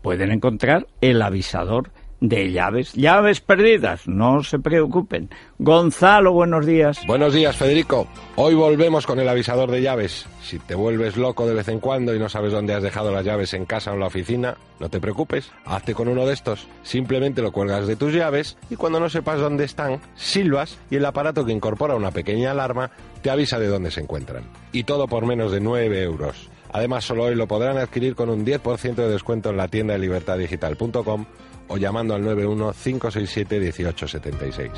pueden 0.01 0.31
encontrar 0.31 0.85
el 0.99 1.21
avisador 1.21 1.91
de 2.19 2.51
llaves. 2.51 2.91
Llaves 2.91 3.39
perdidas, 3.39 4.05
no 4.05 4.43
se 4.43 4.59
preocupen. 4.59 5.29
Gonzalo, 5.57 6.33
buenos 6.33 6.65
días. 6.65 6.99
Buenos 7.07 7.33
días, 7.33 7.55
Federico. 7.55 8.05
Hoy 8.35 8.53
volvemos 8.53 9.07
con 9.07 9.21
el 9.21 9.29
avisador 9.29 9.71
de 9.71 9.81
llaves. 9.81 10.25
Si 10.41 10.59
te 10.59 10.75
vuelves 10.75 11.15
loco 11.15 11.47
de 11.47 11.53
vez 11.53 11.69
en 11.69 11.79
cuando 11.79 12.13
y 12.13 12.19
no 12.19 12.27
sabes 12.27 12.51
dónde 12.51 12.73
has 12.73 12.83
dejado 12.83 13.13
las 13.13 13.23
llaves 13.23 13.53
en 13.53 13.63
casa 13.63 13.91
o 13.91 13.93
en 13.93 14.01
la 14.01 14.07
oficina, 14.07 14.57
no 14.81 14.89
te 14.89 14.99
preocupes. 14.99 15.49
Hazte 15.63 15.93
con 15.93 16.09
uno 16.09 16.25
de 16.25 16.33
estos. 16.33 16.67
Simplemente 16.83 17.41
lo 17.41 17.53
cuelgas 17.53 17.87
de 17.87 17.95
tus 17.95 18.11
llaves 18.11 18.57
y 18.69 18.75
cuando 18.75 18.99
no 18.99 19.07
sepas 19.07 19.39
dónde 19.39 19.63
están, 19.63 20.01
silbas 20.15 20.77
y 20.91 20.97
el 20.97 21.05
aparato 21.05 21.45
que 21.45 21.53
incorpora 21.53 21.95
una 21.95 22.11
pequeña 22.11 22.51
alarma 22.51 22.91
te 23.21 23.29
avisa 23.29 23.57
de 23.57 23.67
dónde 23.67 23.89
se 23.89 24.01
encuentran. 24.01 24.43
Y 24.73 24.83
todo 24.83 25.07
por 25.07 25.25
menos 25.25 25.53
de 25.53 25.61
9 25.61 26.03
euros. 26.03 26.49
Además, 26.77 27.03
solo 27.05 27.23
hoy 27.23 27.33
lo 27.33 27.47
podrán 27.47 27.79
adquirir 27.79 28.13
con 28.13 28.29
un 28.29 28.45
10% 28.45 28.93
de 28.93 29.09
descuento 29.09 29.49
en 29.49 29.57
la 29.57 29.67
tienda 29.67 29.93
de 29.93 29.99
libertaddigital.com 29.99 31.25
o 31.69 31.77
llamando 31.77 32.13
al 32.13 32.23
91-567-1876. 32.23 34.69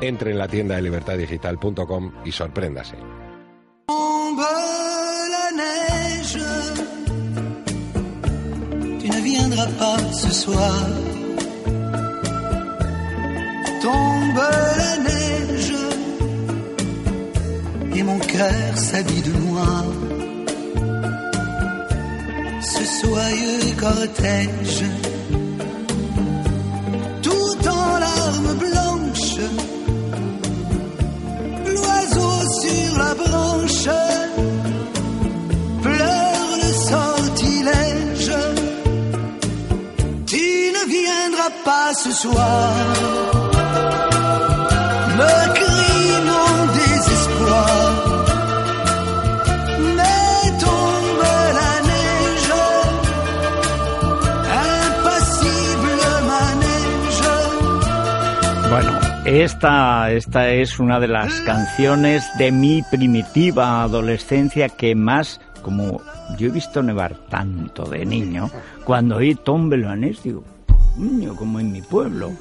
Entre 0.00 0.32
en 0.32 0.38
la 0.38 0.48
tienda 0.48 0.74
de 0.74 0.82
libertaddigital.com 0.82 2.12
y 2.24 2.32
sorpréndase. 2.32 2.96
Tombe 13.80 14.42
la 14.42 14.96
neige, 15.04 15.72
et 17.94 18.02
mon 18.02 18.18
cœur 18.18 18.76
s'habille 18.76 19.22
de 19.22 19.38
noir. 19.38 20.13
Soyeux 22.84 23.74
cortège, 23.80 24.84
tout 27.22 27.68
en 27.68 27.98
larmes 27.98 28.54
blanches, 28.58 29.40
l'oiseau 31.66 32.34
sur 32.60 32.98
la 32.98 33.14
branche 33.14 33.88
pleure 35.82 36.50
le 36.62 36.72
sortilège. 36.90 38.32
Tu 40.26 40.44
ne 40.76 40.82
viendras 40.86 41.52
pas 41.64 41.94
ce 41.94 42.12
soir, 42.12 42.70
esta, 59.24 60.10
esta 60.12 60.50
es 60.50 60.78
una 60.78 61.00
de 61.00 61.08
las 61.08 61.40
canciones 61.40 62.26
de 62.36 62.52
mi 62.52 62.82
primitiva 62.82 63.82
adolescencia 63.82 64.68
que 64.68 64.94
más, 64.94 65.40
como 65.62 66.02
yo 66.38 66.48
he 66.48 66.50
visto 66.50 66.82
nevar 66.82 67.14
tanto 67.30 67.84
de 67.84 68.04
niño, 68.04 68.50
cuando 68.84 69.16
oí 69.16 69.34
Tombeloanés, 69.34 70.22
digo, 70.22 70.44
"Coño, 70.96 71.34
como 71.36 71.58
en 71.58 71.72
mi 71.72 71.80
pueblo. 71.80 72.32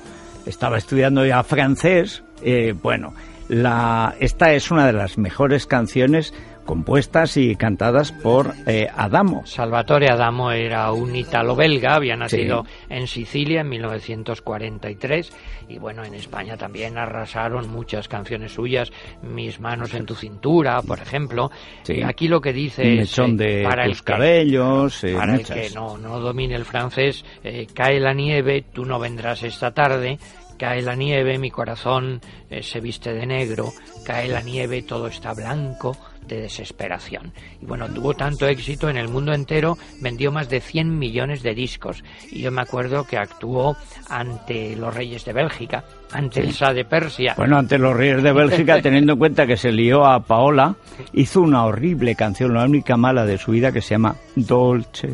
Estaba 0.45 0.77
estudiando 0.77 1.25
ya 1.25 1.41
francés, 1.43 2.21
eh, 2.41 2.75
bueno, 2.81 3.13
la, 3.49 4.15
esta 4.19 4.53
es 4.53 4.71
una 4.71 4.85
de 4.87 4.93
las 4.93 5.17
mejores 5.17 5.65
canciones 5.67 6.33
compuestas 6.65 7.35
y 7.35 7.57
cantadas 7.57 8.13
por 8.13 8.53
eh, 8.67 8.87
Adamo. 8.95 9.45
Salvatore 9.45 10.09
Adamo 10.09 10.49
era 10.53 10.93
un 10.93 11.13
italo-belga, 11.13 11.95
había 11.95 12.15
nacido 12.15 12.65
en 12.89 13.07
Sicilia 13.07 13.59
en 13.59 13.67
1943 13.67 15.29
y 15.67 15.77
bueno, 15.77 16.05
en 16.05 16.13
España 16.13 16.55
también 16.55 16.97
arrasaron 16.97 17.69
muchas 17.69 18.07
canciones 18.07 18.53
suyas, 18.53 18.91
Mis 19.21 19.59
manos 19.59 19.93
en 19.93 20.05
tu 20.05 20.15
cintura, 20.15 20.81
por 20.81 20.99
ejemplo. 20.99 21.51
Sí. 21.83 22.01
Aquí 22.01 22.29
lo 22.29 22.39
que 22.39 22.53
dice 22.53 23.01
es, 23.01 23.17
eh, 23.17 23.25
de 23.33 23.63
para 23.67 23.83
el 23.83 23.91
tus 23.91 24.01
que- 24.01 24.11
cabellos, 24.13 25.03
eh, 25.03 25.15
para 25.17 25.35
el 25.35 25.43
que 25.45 25.69
no, 25.75 25.97
no 25.97 26.19
domine 26.21 26.55
el 26.55 26.63
francés, 26.65 27.25
eh, 27.43 27.67
cae 27.73 27.99
la 27.99 28.13
nieve, 28.13 28.63
tú 28.73 28.85
no 28.85 28.99
vendrás 28.99 29.43
esta 29.43 29.71
tarde, 29.71 30.17
cae 30.57 30.81
la 30.81 30.95
nieve, 30.95 31.37
mi 31.37 31.51
corazón 31.51 32.21
eh, 32.49 32.63
se 32.63 32.79
viste 32.79 33.13
de 33.13 33.25
negro, 33.25 33.71
cae 34.05 34.27
la 34.27 34.41
nieve, 34.41 34.83
todo 34.83 35.07
está 35.07 35.33
blanco 35.33 35.97
de 36.27 36.41
desesperación. 36.41 37.33
Y 37.61 37.65
bueno, 37.65 37.87
tuvo 37.89 38.13
tanto 38.13 38.47
éxito 38.47 38.89
en 38.89 38.97
el 38.97 39.09
mundo 39.09 39.33
entero, 39.33 39.77
vendió 40.01 40.31
más 40.31 40.49
de 40.49 40.61
100 40.61 40.97
millones 40.97 41.43
de 41.43 41.53
discos. 41.53 42.03
Y 42.31 42.41
yo 42.41 42.51
me 42.51 42.61
acuerdo 42.61 43.05
que 43.05 43.17
actuó 43.17 43.75
ante 44.09 44.75
los 44.75 44.93
reyes 44.93 45.25
de 45.25 45.33
Bélgica, 45.33 45.83
ante 46.11 46.41
el 46.41 46.51
Shah 46.51 46.73
de 46.73 46.85
Persia. 46.85 47.33
Bueno, 47.37 47.57
ante 47.57 47.77
los 47.77 47.95
Reyes 47.95 48.23
de 48.23 48.31
Bélgica, 48.31 48.81
teniendo 48.81 49.13
en 49.13 49.19
cuenta 49.19 49.45
que 49.45 49.57
se 49.57 49.71
lió 49.71 50.05
a 50.05 50.21
Paola, 50.21 50.75
hizo 51.13 51.41
una 51.41 51.65
horrible 51.65 52.15
canción, 52.15 52.53
la 52.53 52.63
única 52.63 52.97
mala 52.97 53.25
de 53.25 53.37
su 53.37 53.51
vida, 53.51 53.71
que 53.71 53.81
se 53.81 53.95
llama 53.95 54.15
Dolce 54.35 55.13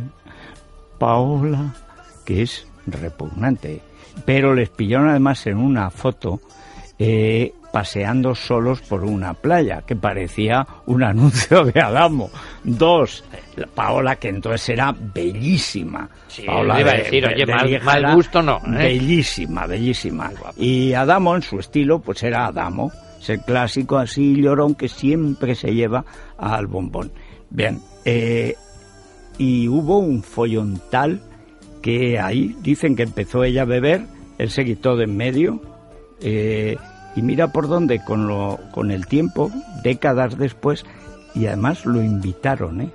Paola, 0.97 1.73
que 2.25 2.41
es 2.43 2.67
repugnante. 2.85 3.88
Pero 4.25 4.53
les 4.53 4.69
pillaron 4.69 5.09
además 5.09 5.45
en 5.47 5.57
una 5.57 5.89
foto 5.89 6.39
eh, 6.97 7.53
paseando 7.71 8.33
solos 8.35 8.81
por 8.81 9.03
una 9.03 9.33
playa, 9.33 9.83
que 9.85 9.95
parecía 9.95 10.65
un 10.87 11.03
anuncio 11.03 11.63
de 11.65 11.79
Adamo. 11.79 12.29
Dos, 12.63 13.23
la 13.55 13.67
Paola, 13.67 14.15
que 14.17 14.29
entonces 14.29 14.69
era 14.69 14.93
bellísima. 14.97 16.09
Sí, 16.27 16.43
Paola 16.43 16.81
iba 16.81 16.91
a 16.91 16.93
de- 16.95 17.03
decir, 17.03 17.23
de- 17.27 17.33
oye, 17.35 17.45
de 17.45 17.79
mal- 17.83 18.15
gusto 18.15 18.41
no, 18.41 18.57
¿eh? 18.65 18.77
Bellísima, 18.77 19.65
bellísima. 19.67 20.31
Y 20.57 20.93
Adamo, 20.93 21.35
en 21.35 21.41
su 21.41 21.59
estilo, 21.59 21.99
pues 21.99 22.23
era 22.23 22.47
Adamo. 22.47 22.91
Es 23.21 23.29
el 23.29 23.41
clásico 23.41 23.97
así 23.97 24.35
llorón 24.41 24.75
que 24.75 24.87
siempre 24.87 25.53
se 25.55 25.73
lleva 25.73 26.03
al 26.37 26.67
bombón. 26.67 27.11
Bien, 27.49 27.79
eh, 28.05 28.55
y 29.37 29.67
hubo 29.67 29.99
un 29.99 30.23
follón 30.23 30.81
tal 30.89 31.21
que 31.81 32.19
ahí 32.19 32.55
dicen 32.61 32.95
que 32.95 33.03
empezó 33.03 33.43
ella 33.43 33.63
a 33.63 33.65
beber, 33.65 34.05
él 34.37 34.49
se 34.49 34.65
quitó 34.65 34.95
de 34.95 35.05
en 35.05 35.17
medio, 35.17 35.61
eh, 36.21 36.77
y 37.15 37.21
mira 37.21 37.51
por 37.51 37.67
dónde 37.67 38.03
con, 38.03 38.27
lo, 38.27 38.59
con 38.71 38.91
el 38.91 39.07
tiempo, 39.07 39.51
décadas 39.83 40.37
después, 40.37 40.85
y 41.35 41.47
además 41.47 41.85
lo 41.85 42.01
invitaron, 42.01 42.81
¿eh? 42.81 42.89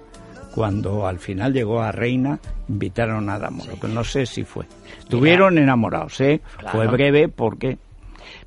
Cuando 0.54 1.06
al 1.06 1.18
final 1.18 1.52
llegó 1.52 1.82
a 1.82 1.90
Reina, 1.90 2.38
invitaron 2.68 3.28
a 3.28 3.34
Adamo, 3.34 3.64
lo 3.66 3.78
que 3.80 3.88
no 3.88 4.04
sé 4.04 4.24
si 4.24 4.44
fue. 4.44 4.66
Estuvieron 4.98 5.58
enamorados, 5.58 6.20
¿eh? 6.20 6.40
Claro. 6.58 6.78
Fue 6.78 6.86
breve 6.86 7.28
porque... 7.28 7.78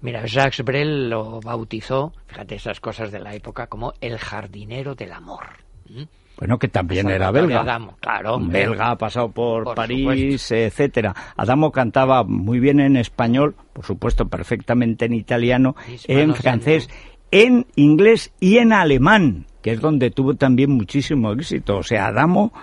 Mira, 0.02 0.26
Jacques 0.26 0.63
Brel 0.63 1.10
lo 1.10 1.41
bautizó, 1.41 2.13
fíjate 2.28 2.56
esas 2.56 2.80
cosas 2.80 3.12
de 3.12 3.19
la 3.19 3.34
época, 3.36 3.67
como 3.67 3.93
el 4.00 4.17
jardinero 4.17 4.95
del 4.95 5.12
amor. 5.12 5.45
¿Mm? 5.89 6.04
Bueno, 6.38 6.60
que 6.60 6.67
también 6.67 7.10
era 7.10 7.32
belga. 7.32 7.62
Adamo, 7.62 7.97
claro, 8.00 8.39
belga, 8.39 8.91
ha 8.91 8.97
pasado 8.97 9.32
por, 9.32 9.63
Por 9.63 9.76
París, 9.76 10.52
etcétera. 10.52 11.15
Adamo 11.36 11.71
cantaba 11.71 12.23
muy 12.23 12.60
bien 12.60 12.80
en 12.80 12.95
español, 12.95 13.56
por 13.73 13.86
supuesto, 13.86 14.28
perfectamente 14.28 15.06
en 15.06 15.13
italiano, 15.13 15.76
en 16.08 16.36
francés, 16.36 16.89
en 17.32 17.65
inglés 17.76 18.32
y 18.39 18.58
en 18.58 18.71
alemán, 18.71 19.47
que 19.63 19.71
es 19.71 19.82
donde 19.82 20.12
tuvo 20.12 20.36
también 20.36 20.71
muchísimo 20.71 21.32
éxito. 21.32 21.78
O 21.78 21.84
sea, 21.84 22.08
Adamo 22.08 22.54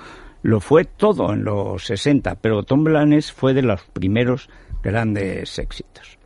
lo 0.42 0.60
fue 0.60 0.84
todo 0.84 1.32
en 1.32 1.42
los 1.42 1.84
60, 1.84 2.36
pero 2.36 2.62
Tom 2.62 2.84
Blanes 2.84 3.32
fue 3.32 3.54
de 3.54 3.62
los 3.62 3.82
primeros 3.92 4.48
grandes 4.82 5.58
éxitos. 5.58 6.18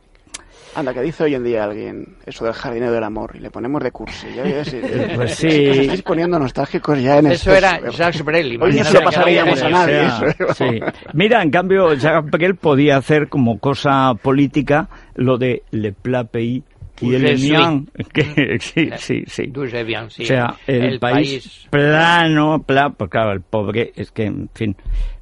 Anda, 0.75 0.93
que 0.93 1.01
dice 1.01 1.23
hoy 1.23 1.35
en 1.35 1.43
día 1.43 1.63
alguien 1.63 2.15
eso 2.25 2.45
del 2.45 2.53
jardinero 2.53 2.91
del 2.91 3.03
amor 3.03 3.31
y 3.35 3.39
le 3.39 3.49
ponemos 3.49 3.83
de 3.83 3.91
cursi. 3.91 4.27
Ya 4.35 4.43
ves, 4.43 4.73
eh, 4.73 5.11
Pues 5.15 5.31
es 5.31 5.37
sí. 5.37 5.47
que 5.47 5.69
os 5.71 5.77
estáis 5.77 6.01
poniendo 6.03 6.39
nostálgicos 6.39 7.01
ya 7.01 7.17
en 7.19 7.27
Eso 7.27 7.51
exceso. 7.51 7.55
era 7.57 7.91
Jacques 7.91 8.23
Brel. 8.23 8.61
Hoy 8.61 8.73
no 8.73 8.83
se 8.83 8.93
lo 8.93 9.01
pasaríamos 9.03 9.61
a 9.63 9.69
nadie. 9.69 9.99
O 10.05 10.09
sea, 10.09 10.27
eso, 10.29 10.43
¿eh? 10.45 10.53
sí. 10.55 10.79
Mira, 11.13 11.41
en 11.41 11.49
cambio, 11.51 11.93
Jacques 11.95 12.29
Brel 12.31 12.55
podía 12.55 12.97
hacer 12.97 13.29
como 13.29 13.59
cosa 13.59 14.13
política 14.21 14.89
lo 15.15 15.37
de 15.37 15.63
Le 15.71 15.91
Plat 15.91 16.29
Pays 16.29 16.63
y 17.01 17.15
el 17.15 17.21
Pues 17.23 17.41
Mien, 17.41 17.89
que 18.13 18.57
sí, 18.59 18.89
sí, 18.97 19.23
sí. 19.27 19.47
Douce 19.47 19.83
bien, 19.83 20.09
sí. 20.09 20.23
O 20.23 20.25
sea, 20.25 20.55
el, 20.67 20.99
país, 20.99 21.67
plano, 21.69 22.63
pla, 22.63 22.89
pues 22.89 23.09
claro, 23.09 23.31
el 23.31 23.41
pobre, 23.41 23.91
es 23.95 24.11
que, 24.11 24.25
en 24.25 24.49
fin, 24.53 24.75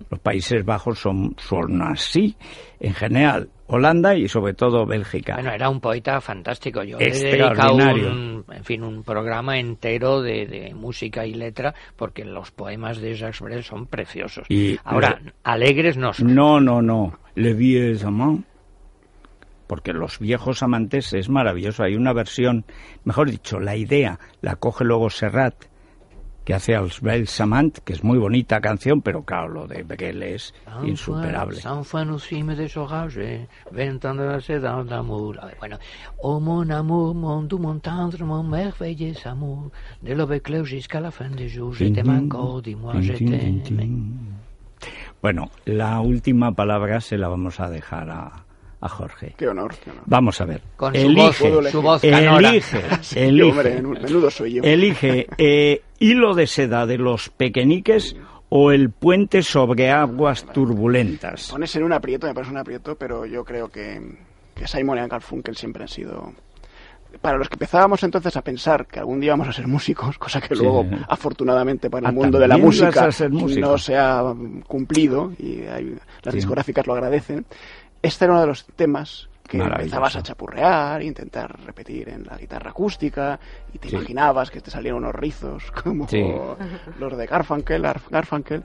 los 0.10 0.20
Países 0.20 0.64
Bajos 0.66 1.00
son, 1.00 1.36
son 1.38 1.82
así, 1.82 2.36
en 2.80 2.94
general, 2.94 3.50
Holanda 3.68 4.16
y 4.16 4.28
sobre 4.30 4.54
todo 4.54 4.86
Bélgica. 4.86 5.34
Bueno, 5.36 5.52
era 5.52 5.70
un 5.70 5.82
poeta 5.82 6.22
fantástico. 6.22 6.84
Yo 6.84 6.98
le 6.98 7.08
he 7.08 7.12
dedicado 7.12 7.76
un, 7.76 8.46
en 8.50 8.64
fin, 8.64 8.84
un 8.84 9.04
programa 9.04 9.60
entero 9.60 10.22
de, 10.22 10.48
de 10.48 10.74
música 10.74 11.26
y 11.26 11.34
letra 11.34 11.74
porque 11.98 12.24
los 12.24 12.52
poemas 12.52 13.00
de 13.02 13.16
Jacques 13.16 13.42
Brel 13.42 13.64
son 13.64 13.88
preciosos. 13.88 14.46
Y- 14.50 14.78
Ahora, 14.86 15.20
alegres 15.44 15.98
no 15.98 16.14
son. 16.14 16.34
No, 16.34 16.62
no, 16.62 16.82
no. 16.82 17.20
Le 17.36 17.54
vieux 17.54 18.04
amants. 18.04 18.47
Porque 19.68 19.94
Los 19.94 20.20
viejos 20.20 20.64
amantes 20.64 21.14
es 21.14 21.30
maravilloso. 21.30 21.84
Hay 21.84 21.96
una 21.96 22.14
versión, 22.14 22.66
mejor 23.04 23.30
dicho, 23.30 23.60
la 23.60 23.76
idea 23.76 24.20
la 24.42 24.56
coge 24.56 24.84
luego 24.84 25.10
Serrat, 25.10 25.56
que 26.48 26.54
hace 26.54 26.76
als 26.76 27.02
bells 27.02 27.42
amants, 27.42 27.82
que 27.82 27.92
es 27.92 28.06
muy 28.06 28.18
bonita 28.18 28.62
canción, 28.62 29.02
pero 29.02 29.26
claro, 29.26 29.50
lo 29.50 29.68
de 29.68 29.84
Brel 29.84 30.24
es 30.24 30.54
insuperable. 30.82 31.60
Sans 31.60 31.86
fin 31.86 32.06
nous 32.06 32.24
cimes 32.24 32.56
découragés, 32.56 33.50
vingt 33.70 34.06
ans 34.06 34.16
de 34.16 34.24
la 34.24 34.40
sédan 34.40 34.86
d'amour. 34.86 35.36
A 35.42 35.48
ver, 35.48 35.58
Bueno, 35.60 35.78
oh 36.20 36.40
mon 36.40 36.72
amour, 36.72 37.14
mon 37.16 37.44
doux, 37.44 37.60
mon 37.60 37.82
tendre, 37.82 38.24
mon 38.24 38.44
merveilleux 38.44 39.18
amour, 39.26 39.72
de 40.02 40.14
l'aube 40.14 40.40
claire 40.40 40.64
jusqu'à 40.64 41.02
la 41.02 41.12
fin 41.12 41.30
des 41.30 41.50
jours, 41.50 41.74
je 41.74 41.90
t'aime 41.90 42.16
encore, 42.16 42.62
dis-moi, 42.62 42.94
je 43.02 43.12
t'aime. 43.12 43.62
Bueno, 45.22 45.50
la 45.66 46.00
última 46.00 46.54
palabra 46.54 47.02
se 47.02 47.18
la 47.18 47.28
vamos 47.28 47.60
a 47.60 47.70
dejar 47.70 48.10
a, 48.10 48.47
a 48.82 48.88
Jorge. 48.90 49.34
Qué 49.38 49.48
honor, 49.48 49.74
qué 49.84 49.90
honor. 49.92 50.04
Vamos 50.06 50.40
a 50.42 50.46
ver. 50.46 50.62
Con 50.76 50.94
su 50.94 51.00
elige, 51.02 51.50
voz, 51.52 51.70
su 51.72 51.82
voz 51.82 52.04
elige, 52.04 52.82
elige, 53.16 53.50
hombre, 53.50 53.82
menu- 53.82 54.00
menudo 54.02 54.30
soy 54.30 54.54
yo. 54.54 54.64
elige 54.64 55.28
eh, 55.38 55.82
hilo 56.00 56.36
de 56.36 56.46
seda 56.48 56.86
de 56.86 56.98
los 56.98 57.30
pequeñiques 57.30 58.16
o 58.50 58.72
el 58.72 58.92
puente 58.92 59.42
sobre 59.44 59.90
aguas 59.92 60.46
turbulentas. 60.54 61.50
Pones 61.50 61.76
en 61.76 61.84
un 61.84 61.94
aprieto, 61.94 62.28
me 62.28 62.34
parece 62.34 62.52
un 62.52 62.58
aprieto, 62.60 62.96
pero 62.96 63.26
yo 63.26 63.44
creo 63.44 63.70
que, 63.70 64.00
que 64.56 64.68
Simon 64.68 64.98
y 65.04 65.08
Garfunkel 65.08 65.56
siempre 65.58 65.84
han 65.84 65.90
sido... 65.90 66.34
Para 67.22 67.38
los 67.38 67.50
que 67.50 67.56
empezábamos 67.56 68.04
entonces 68.04 68.36
a 68.38 68.42
pensar 68.44 68.86
que 68.86 69.00
algún 69.00 69.20
día 69.20 69.32
vamos 69.32 69.48
a 69.48 69.54
ser 69.54 69.68
músicos, 69.68 70.18
cosa 70.20 70.40
que 70.40 70.56
Sí. 70.56 70.62
luego, 70.62 70.86
afortunadamente 71.10 71.90
para 71.90 72.02
el 72.02 72.06
Ah, 72.08 72.12
mundo 72.12 72.38
de 72.38 72.48
la 72.48 72.56
¿también 72.56 72.70
vas 72.70 73.22
música, 73.22 73.60
no 73.60 73.78
se 73.80 73.98
ha 73.98 74.22
cumplido 74.68 75.32
y 75.40 75.62
hay- 75.62 75.96
las 76.24 76.32
Sí. 76.34 76.38
discográficas 76.38 76.86
lo 76.86 76.94
agradecen. 76.94 77.46
Este 78.02 78.26
era 78.26 78.34
uno 78.34 78.42
de 78.42 78.48
los 78.48 78.66
temas 78.76 79.30
que 79.48 79.60
empezabas 79.60 80.14
a 80.18 80.22
chapurrear, 80.22 81.02
intentar 81.02 81.58
repetir 81.66 82.10
en 82.10 82.26
la 82.26 82.36
guitarra 82.38 82.72
acústica 82.72 83.40
y 83.74 83.78
te 83.80 83.88
Sí. 83.90 83.96
imaginabas 83.96 84.52
que 84.52 84.60
te 84.60 84.70
salían 84.70 84.96
unos 84.96 85.16
rizos 85.16 85.72
como 85.84 86.06
Sí. 86.08 86.22
los 87.00 87.18
de 87.18 87.26
Garfunkel, 87.26 87.82
Garf- 87.82 88.10
Garfunkel. 88.10 88.64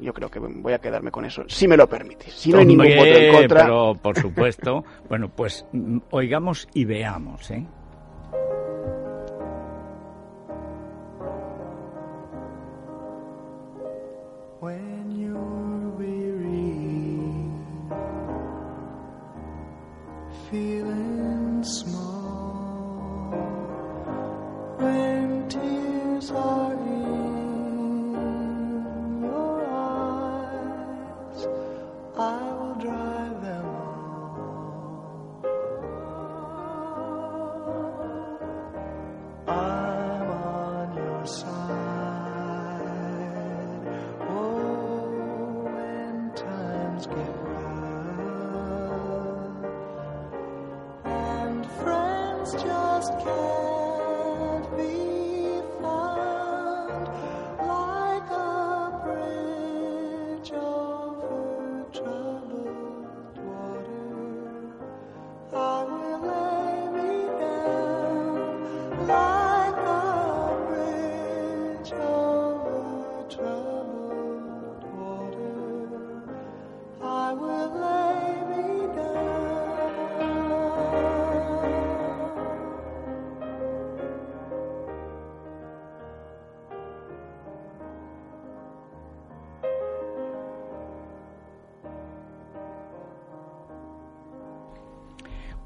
Yo 0.00 0.12
creo 0.14 0.30
que 0.30 0.38
voy 0.38 0.72
a 0.72 0.78
quedarme 0.78 1.10
con 1.10 1.24
eso, 1.24 1.42
si 1.48 1.66
me 1.66 1.76
lo 1.76 1.88
permitís. 1.88 2.32
Si 2.34 2.50
no 2.52 2.58
hay 2.60 2.66
ningún 2.66 2.86
voto 2.96 3.08
en 3.08 3.32
contra, 3.34 3.62
Pero, 3.64 3.94
por 4.00 4.16
supuesto. 4.16 4.84
bueno, 5.08 5.28
pues 5.30 5.66
mm, 5.72 5.98
oigamos 6.12 6.68
y 6.74 6.84
veamos, 6.84 7.50
¿eh? 7.50 7.66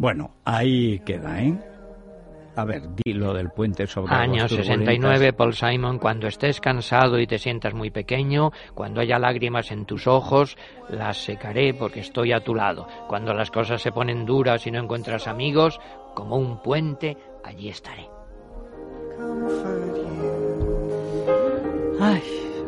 Bueno, 0.05 0.33
ahí 0.45 0.99
queda, 0.99 1.41
¿eh? 1.41 1.59
A 2.57 2.67
ver, 2.67 2.83
di 2.95 3.15
lo 3.15 3.33
del 3.33 3.49
puente 3.49 3.87
sobre 3.87 4.15
Año 4.15 4.41
aguas 4.41 4.51
69, 4.51 4.99
turbulentas. 4.99 5.39
Paul 5.39 5.55
Simon, 5.55 5.99
cuando 5.99 6.27
estés 6.27 6.61
cansado 6.61 7.19
y 7.19 7.27
te 7.27 7.39
sientas 7.39 7.73
muy 7.73 7.91
pequeño, 7.91 8.51
cuando 8.75 9.01
haya 9.01 9.19
lágrimas 9.19 9.71
en 9.71 9.87
tus 9.87 10.07
ojos, 10.07 10.59
las 10.91 11.25
secaré 11.25 11.73
porque 11.73 12.01
estoy 12.01 12.33
a 12.33 12.45
tu 12.45 12.55
lado. 12.55 12.87
Cuando 13.09 13.33
las 13.33 13.51
cosas 13.51 13.81
se 13.81 13.93
ponen 13.93 14.27
duras 14.27 14.67
y 14.67 14.71
no 14.71 14.79
encuentras 14.79 15.27
amigos, 15.27 15.81
como 16.15 16.37
un 16.37 16.61
puente, 16.61 17.17
allí 17.43 17.71
estaré. 17.71 18.07
Ay, 21.99 22.23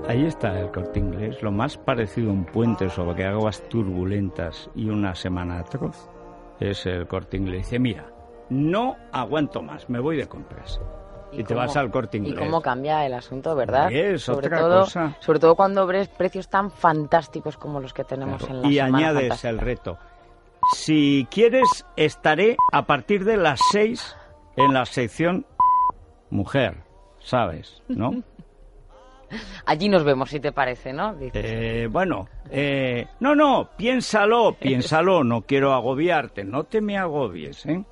ahí 0.09 0.24
está 0.24 0.59
el 0.59 0.70
corte 0.70 1.01
inglés, 1.01 1.43
lo 1.43 1.53
más 1.53 1.76
parecido 1.76 2.30
a 2.30 2.32
un 2.32 2.47
puente 2.47 2.89
sobre 2.89 3.26
aguas 3.26 3.62
turbulentas 3.68 4.70
y 4.74 4.89
una 4.89 5.14
semana 5.14 5.59
atroz 5.59 6.16
es 6.61 6.87
el 6.87 7.07
corte 7.07 7.37
inglés. 7.37 7.67
Dice, 7.67 7.79
mira, 7.79 8.07
no 8.51 8.97
aguanto 9.13 9.63
más, 9.63 9.89
me 9.89 10.01
voy 10.01 10.17
de 10.17 10.27
compras. 10.29 10.81
Y, 11.33 11.39
te 11.39 11.55
cómo- 11.55 11.61
vas 11.61 11.77
al 11.77 11.91
corte 11.91 12.17
Y 12.19 12.21
inglés. 12.21 12.39
cómo 12.39 12.63
cambia 12.63 13.05
el 13.05 13.13
asunto, 13.15 13.55
¿verdad? 13.57 13.91
Es 13.93 14.23
sobre 14.23 14.47
otra 14.47 14.59
todo, 14.61 14.81
cosa. 14.85 15.17
Sobre 15.21 15.39
todo 15.41 15.57
cuando 15.57 15.87
ves 15.87 16.09
precios 16.09 16.49
tan 16.49 16.71
fantásticos 16.71 17.57
como 17.59 17.81
los 17.81 17.93
que 17.93 18.05
tenemos 18.05 18.39
Claro, 18.39 18.55
en 18.57 18.63
la 18.63 18.69
y 18.69 18.75
Semana 18.77 18.97
añades 18.99 19.21
Fantástica. 19.23 19.49
el 19.51 19.59
reto. 19.59 19.99
Si 20.75 21.27
quieres, 21.31 21.85
estaré 21.97 22.57
a 22.73 22.87
partir 22.87 23.25
de 23.25 23.37
las 23.37 23.61
seis 23.71 24.17
en 24.57 24.73
la 24.73 24.85
sección 24.87 25.45
mujer, 26.31 26.83
¿sabes? 27.21 27.83
¿No? 27.89 28.11
Allí 29.64 29.89
nos 29.89 30.05
vemos, 30.05 30.31
si 30.31 30.41
te 30.41 30.53
parece, 30.53 30.93
¿no? 30.93 31.16
Eh, 31.20 31.89
bueno, 31.91 32.29
eh, 32.51 33.07
no, 33.20 33.35
no, 33.35 33.70
piénsalo, 33.77 34.57
piénsalo, 34.59 35.24
no 35.24 35.43
quiero 35.43 35.72
agobiarte, 35.72 36.45
no 36.45 36.64
te 36.64 36.81
me 36.81 36.97
agobies, 36.97 37.66
¿eh? 37.66 37.83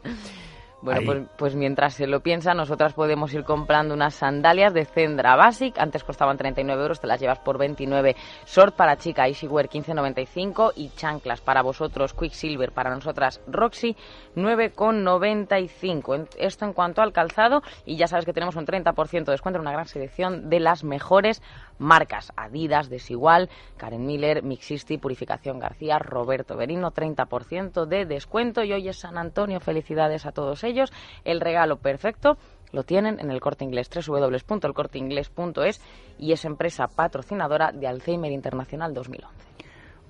Bueno, 0.85 1.01
pues, 1.07 1.23
pues 1.39 1.55
mientras 1.57 1.95
se 1.95 2.07
lo 2.07 2.21
piensa, 2.21 2.53
nosotras 2.53 2.93
podemos 2.93 3.33
ir 3.33 3.43
comprando 3.45 3.95
unas 3.95 4.15
sandalias 4.15 4.75
de 4.75 4.85
Zendra 4.85 5.35
Basic. 5.35 5.79
Antes 5.79 6.05
costaban 6.05 6.37
39 6.37 6.83
euros, 6.83 7.01
te 7.01 7.07
las 7.07 7.19
llevas 7.19 7.39
por 7.39 7.57
29. 7.57 8.15
Short 8.47 8.77
para 8.77 8.97
chica, 8.97 9.27
Easywear 9.27 9.69
15,95. 9.71 10.73
Y 10.77 10.91
chanclas 10.91 11.41
para 11.41 11.63
vosotros, 11.63 12.13
Quicksilver 12.13 12.73
para 12.73 12.91
nosotras, 12.95 13.41
Roxy 13.47 13.97
9,95. 14.37 16.15
En- 16.15 16.29
Esto 16.39 16.65
en 16.67 16.73
cuanto 16.73 17.03
al 17.03 17.13
calzado. 17.13 17.63
Y 17.87 17.97
ya 17.97 18.07
sabes 18.07 18.25
que 18.25 18.33
tenemos 18.33 18.57
un 18.57 18.67
30% 18.67 19.31
de 19.31 19.33
descuento 19.33 19.57
en 19.59 19.63
una 19.63 19.73
gran 19.73 19.87
selección 19.87 20.51
de 20.51 20.61
las 20.61 20.85
mejores 20.85 21.43
marcas. 21.79 22.33
Adidas, 22.37 22.89
Desigual, 22.89 23.51
Karen 23.77 24.07
Miller, 24.07 24.43
Mixisti, 24.43 24.99
Purificación 24.99 25.59
García, 25.59 25.99
Roberto 25.99 26.57
Berino, 26.57 26.93
30% 26.93 27.87
de 27.87 28.07
descuento. 28.07 28.65
Y 28.65 28.73
hoy 28.73 28.89
es 28.89 28.99
San 28.99 29.19
Antonio, 29.19 29.61
felicidades 29.61 30.27
a 30.27 30.33
todos 30.33 30.65
ellos. 30.65 30.93
El 31.25 31.41
regalo 31.41 31.77
perfecto 31.77 32.37
lo 32.73 32.83
tienen 32.83 33.21
en 33.21 33.31
el 33.31 33.41
Corte 33.41 33.65
Inglés, 33.65 33.89
www.elcorteinglés.es 33.89 35.81
y 36.19 36.33
es 36.33 36.45
empresa 36.45 36.89
patrocinadora 36.89 37.73
de 37.73 37.87
Alzheimer 37.87 38.33
Internacional 38.33 38.93
2011. 38.93 39.55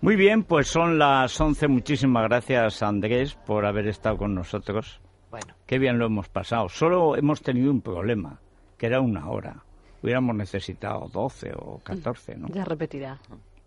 Muy 0.01 0.17
bien, 0.17 0.43
pues 0.43 0.69
son 0.69 0.99
las 0.99 1.41
11. 1.41 1.69
Muchísimas 1.69 2.25
gracias, 2.25 2.83
Andrés, 2.83 3.35
por 3.47 3.65
haber 3.65 3.89
estado 3.89 4.17
con 4.17 4.35
nosotros. 4.35 5.01
Bueno, 5.31 5.55
Qué 5.67 5.79
bien 5.79 5.99
lo 5.99 6.07
hemos 6.07 6.29
pasado. 6.29 6.69
Solo 6.69 7.17
hemos 7.17 7.43
tenido 7.43 7.71
un 7.71 7.81
problema, 7.81 8.39
que 8.77 8.87
era 8.87 9.01
una 9.01 9.29
hora. 9.31 9.65
Hubiéramos 10.05 10.37
necesitado 10.37 11.09
12 11.11 11.53
o 11.57 11.81
14, 11.83 12.37
¿no? 12.37 12.49
Ya 12.49 12.63
repetirá. 12.67 13.19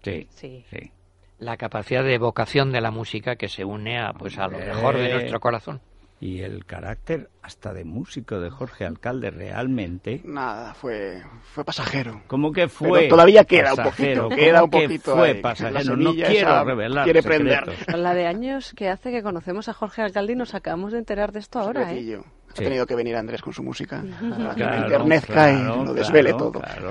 Sí, 0.04 0.28
Sí. 0.30 0.64
sí. 0.70 0.92
la 1.40 1.58
capacidad 1.58 2.04
de 2.04 2.14
evocación 2.14 2.72
de 2.72 2.80
la 2.80 2.92
música 2.92 3.36
que 3.38 3.48
se 3.50 3.66
une 3.66 4.00
a, 4.00 4.14
pues, 4.14 4.38
a 4.38 4.48
lo 4.48 4.60
mejor 4.60 4.98
de 4.98 5.12
nuestro 5.14 5.40
corazón. 5.40 5.82
Y 6.20 6.42
el 6.42 6.66
carácter 6.66 7.30
hasta 7.44 7.74
de 7.74 7.86
músico 7.86 8.40
de 8.40 8.50
Jorge 8.52 8.86
Alcalde 8.86 9.30
realmente... 9.32 10.22
Nada, 10.26 10.74
fue, 10.74 11.22
fue 11.54 11.64
pasajero. 11.64 12.22
¿Cómo 12.28 12.52
que 12.52 12.68
fue? 12.68 13.02
Pero 13.02 13.10
todavía 13.16 13.44
queda 13.44 13.72
un 13.72 13.78
pasajero? 13.78 14.24
poquito, 14.30 14.42
queda 14.42 14.64
un 14.64 14.70
¿Cómo 14.70 14.82
que 14.82 14.88
poquito 14.88 15.16
fue 15.16 15.30
ahí? 15.30 15.42
Pasajero? 15.42 15.96
No 15.98 16.14
quiero 16.14 16.64
revelar 16.64 17.04
quiere 17.04 17.22
prender. 17.24 17.64
La 17.96 18.14
de 18.16 18.26
años 18.28 18.74
que 18.76 18.90
hace 18.90 19.12
que 19.12 19.22
conocemos 19.22 19.70
a 19.70 19.74
Jorge 19.74 20.02
Alcalde 20.04 20.34
y 20.34 20.36
nos 20.36 20.54
acabamos 20.56 20.92
de 20.92 21.00
enterar 21.00 21.32
de 21.32 21.40
esto 21.40 21.60
ahora, 21.60 21.94
¿eh? 21.94 22.20
Sí. 22.58 22.64
Ha 22.64 22.68
tenido 22.68 22.86
que 22.86 22.96
venir 22.96 23.16
Andrés 23.16 23.42
con 23.42 23.54
su 23.54 23.64
música 23.64 24.04
para 24.30 24.50
que 24.56 24.62
Claro, 24.62 24.84
enternezca 24.84 25.52
y 25.52 25.56
claro, 25.56 25.84
lo 25.86 25.94
desvele 25.94 26.30
claro, 26.32 26.38
todo. 26.52 26.60
claro. 26.62 26.90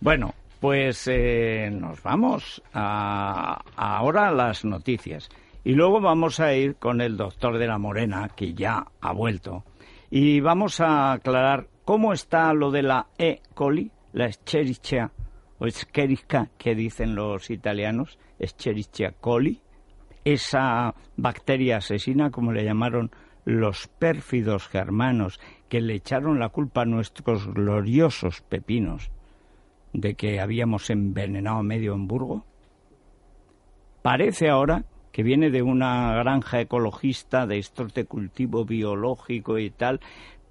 Bueno, 0.00 0.34
pues 0.60 1.08
eh, 1.10 1.70
nos 1.72 2.02
vamos 2.02 2.62
a, 2.72 3.60
ahora 3.76 4.28
a 4.28 4.32
las 4.32 4.64
noticias. 4.64 5.28
Y 5.64 5.74
luego 5.74 6.00
vamos 6.00 6.40
a 6.40 6.54
ir 6.54 6.74
con 6.76 7.00
el 7.00 7.16
doctor 7.16 7.56
de 7.58 7.66
la 7.68 7.78
Morena, 7.78 8.28
que 8.34 8.52
ya 8.54 8.84
ha 9.00 9.12
vuelto. 9.12 9.64
Y 10.10 10.40
vamos 10.40 10.80
a 10.80 11.12
aclarar 11.12 11.68
cómo 11.84 12.12
está 12.12 12.52
lo 12.52 12.70
de 12.70 12.82
la 12.82 13.06
E. 13.16 13.40
coli, 13.54 13.90
la 14.12 14.26
Escherichia 14.26 15.10
o 15.58 15.66
Escherichia, 15.66 16.50
que 16.58 16.74
dicen 16.74 17.14
los 17.14 17.48
italianos, 17.50 18.18
Escherichia 18.38 19.12
coli, 19.20 19.60
esa 20.24 20.94
bacteria 21.16 21.78
asesina, 21.78 22.30
como 22.30 22.52
le 22.52 22.64
llamaron 22.64 23.10
los 23.44 23.88
pérfidos 23.88 24.68
germanos, 24.68 25.40
que 25.68 25.80
le 25.80 25.94
echaron 25.94 26.38
la 26.38 26.50
culpa 26.50 26.82
a 26.82 26.86
nuestros 26.86 27.46
gloriosos 27.52 28.42
pepinos 28.42 29.10
de 29.92 30.14
que 30.14 30.40
habíamos 30.40 30.90
envenenado 30.90 31.62
medio 31.62 31.94
Hamburgo? 31.94 32.44
Parece 34.02 34.48
ahora 34.48 34.84
que 35.12 35.22
viene 35.22 35.50
de 35.50 35.62
una 35.62 36.14
granja 36.14 36.60
ecologista 36.60 37.46
de 37.46 37.58
estos 37.58 37.94
de 37.94 38.06
cultivo 38.06 38.64
biológico 38.64 39.58
y 39.58 39.70
tal, 39.70 40.00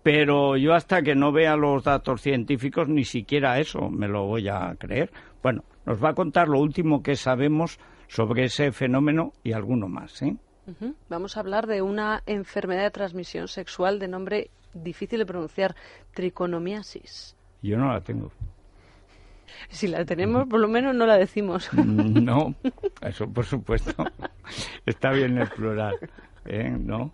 pero 0.03 0.57
yo 0.57 0.73
hasta 0.73 1.01
que 1.01 1.15
no 1.15 1.31
vea 1.31 1.55
los 1.55 1.83
datos 1.83 2.21
científicos 2.21 2.87
ni 2.87 3.03
siquiera 3.03 3.59
eso 3.59 3.89
me 3.89 4.07
lo 4.07 4.25
voy 4.25 4.47
a 4.47 4.75
creer. 4.77 5.11
Bueno, 5.41 5.63
nos 5.85 6.03
va 6.03 6.09
a 6.09 6.15
contar 6.15 6.47
lo 6.47 6.59
último 6.59 7.01
que 7.01 7.15
sabemos 7.15 7.79
sobre 8.07 8.45
ese 8.45 8.71
fenómeno 8.71 9.33
y 9.43 9.53
alguno 9.53 9.87
más, 9.87 10.21
¿eh? 10.21 10.35
Ujú. 10.68 10.95
Vamos 11.09 11.38
a 11.38 11.39
hablar 11.39 11.68
de 11.68 11.82
una 11.82 12.22
enfermedad 12.26 12.84
de 12.84 12.91
transmisión 12.91 13.47
sexual 13.47 13.99
de 13.99 14.07
nombre 14.07 14.49
difícil 14.74 15.20
de 15.20 15.26
pronunciar, 15.26 15.76
triconomiasis. 16.14 17.36
Yo 17.62 17.78
no 17.78 17.91
la 17.91 18.01
tengo. 18.01 18.32
Si 19.70 19.88
la 19.88 20.05
tenemos, 20.05 20.47
por 20.47 20.59
lo 20.59 20.68
menos 20.68 20.95
no 20.95 21.05
la 21.05 21.18
decimos. 21.18 21.70
No, 21.74 22.55
eso 23.01 23.28
por 23.30 23.45
supuesto. 23.45 23.93
Está 24.86 25.12
bien 25.12 25.38
el 25.38 25.49
plural, 25.49 25.95
¿eh? 26.45 26.70
¿No? 26.80 27.12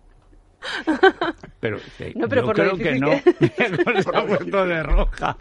Pero, 1.60 1.78
eh, 1.98 2.12
No, 2.16 2.28
pero 2.28 2.42
yo 2.42 2.46
por 2.46 2.56
creo 2.56 2.76
que 2.76 2.92
difícil 2.92 3.00
no. 3.00 3.10
que- 3.10 4.02
Se 4.02 4.16
ha 4.16 4.26
puesto 4.26 4.66
de 4.66 4.82
roja. 4.82 5.36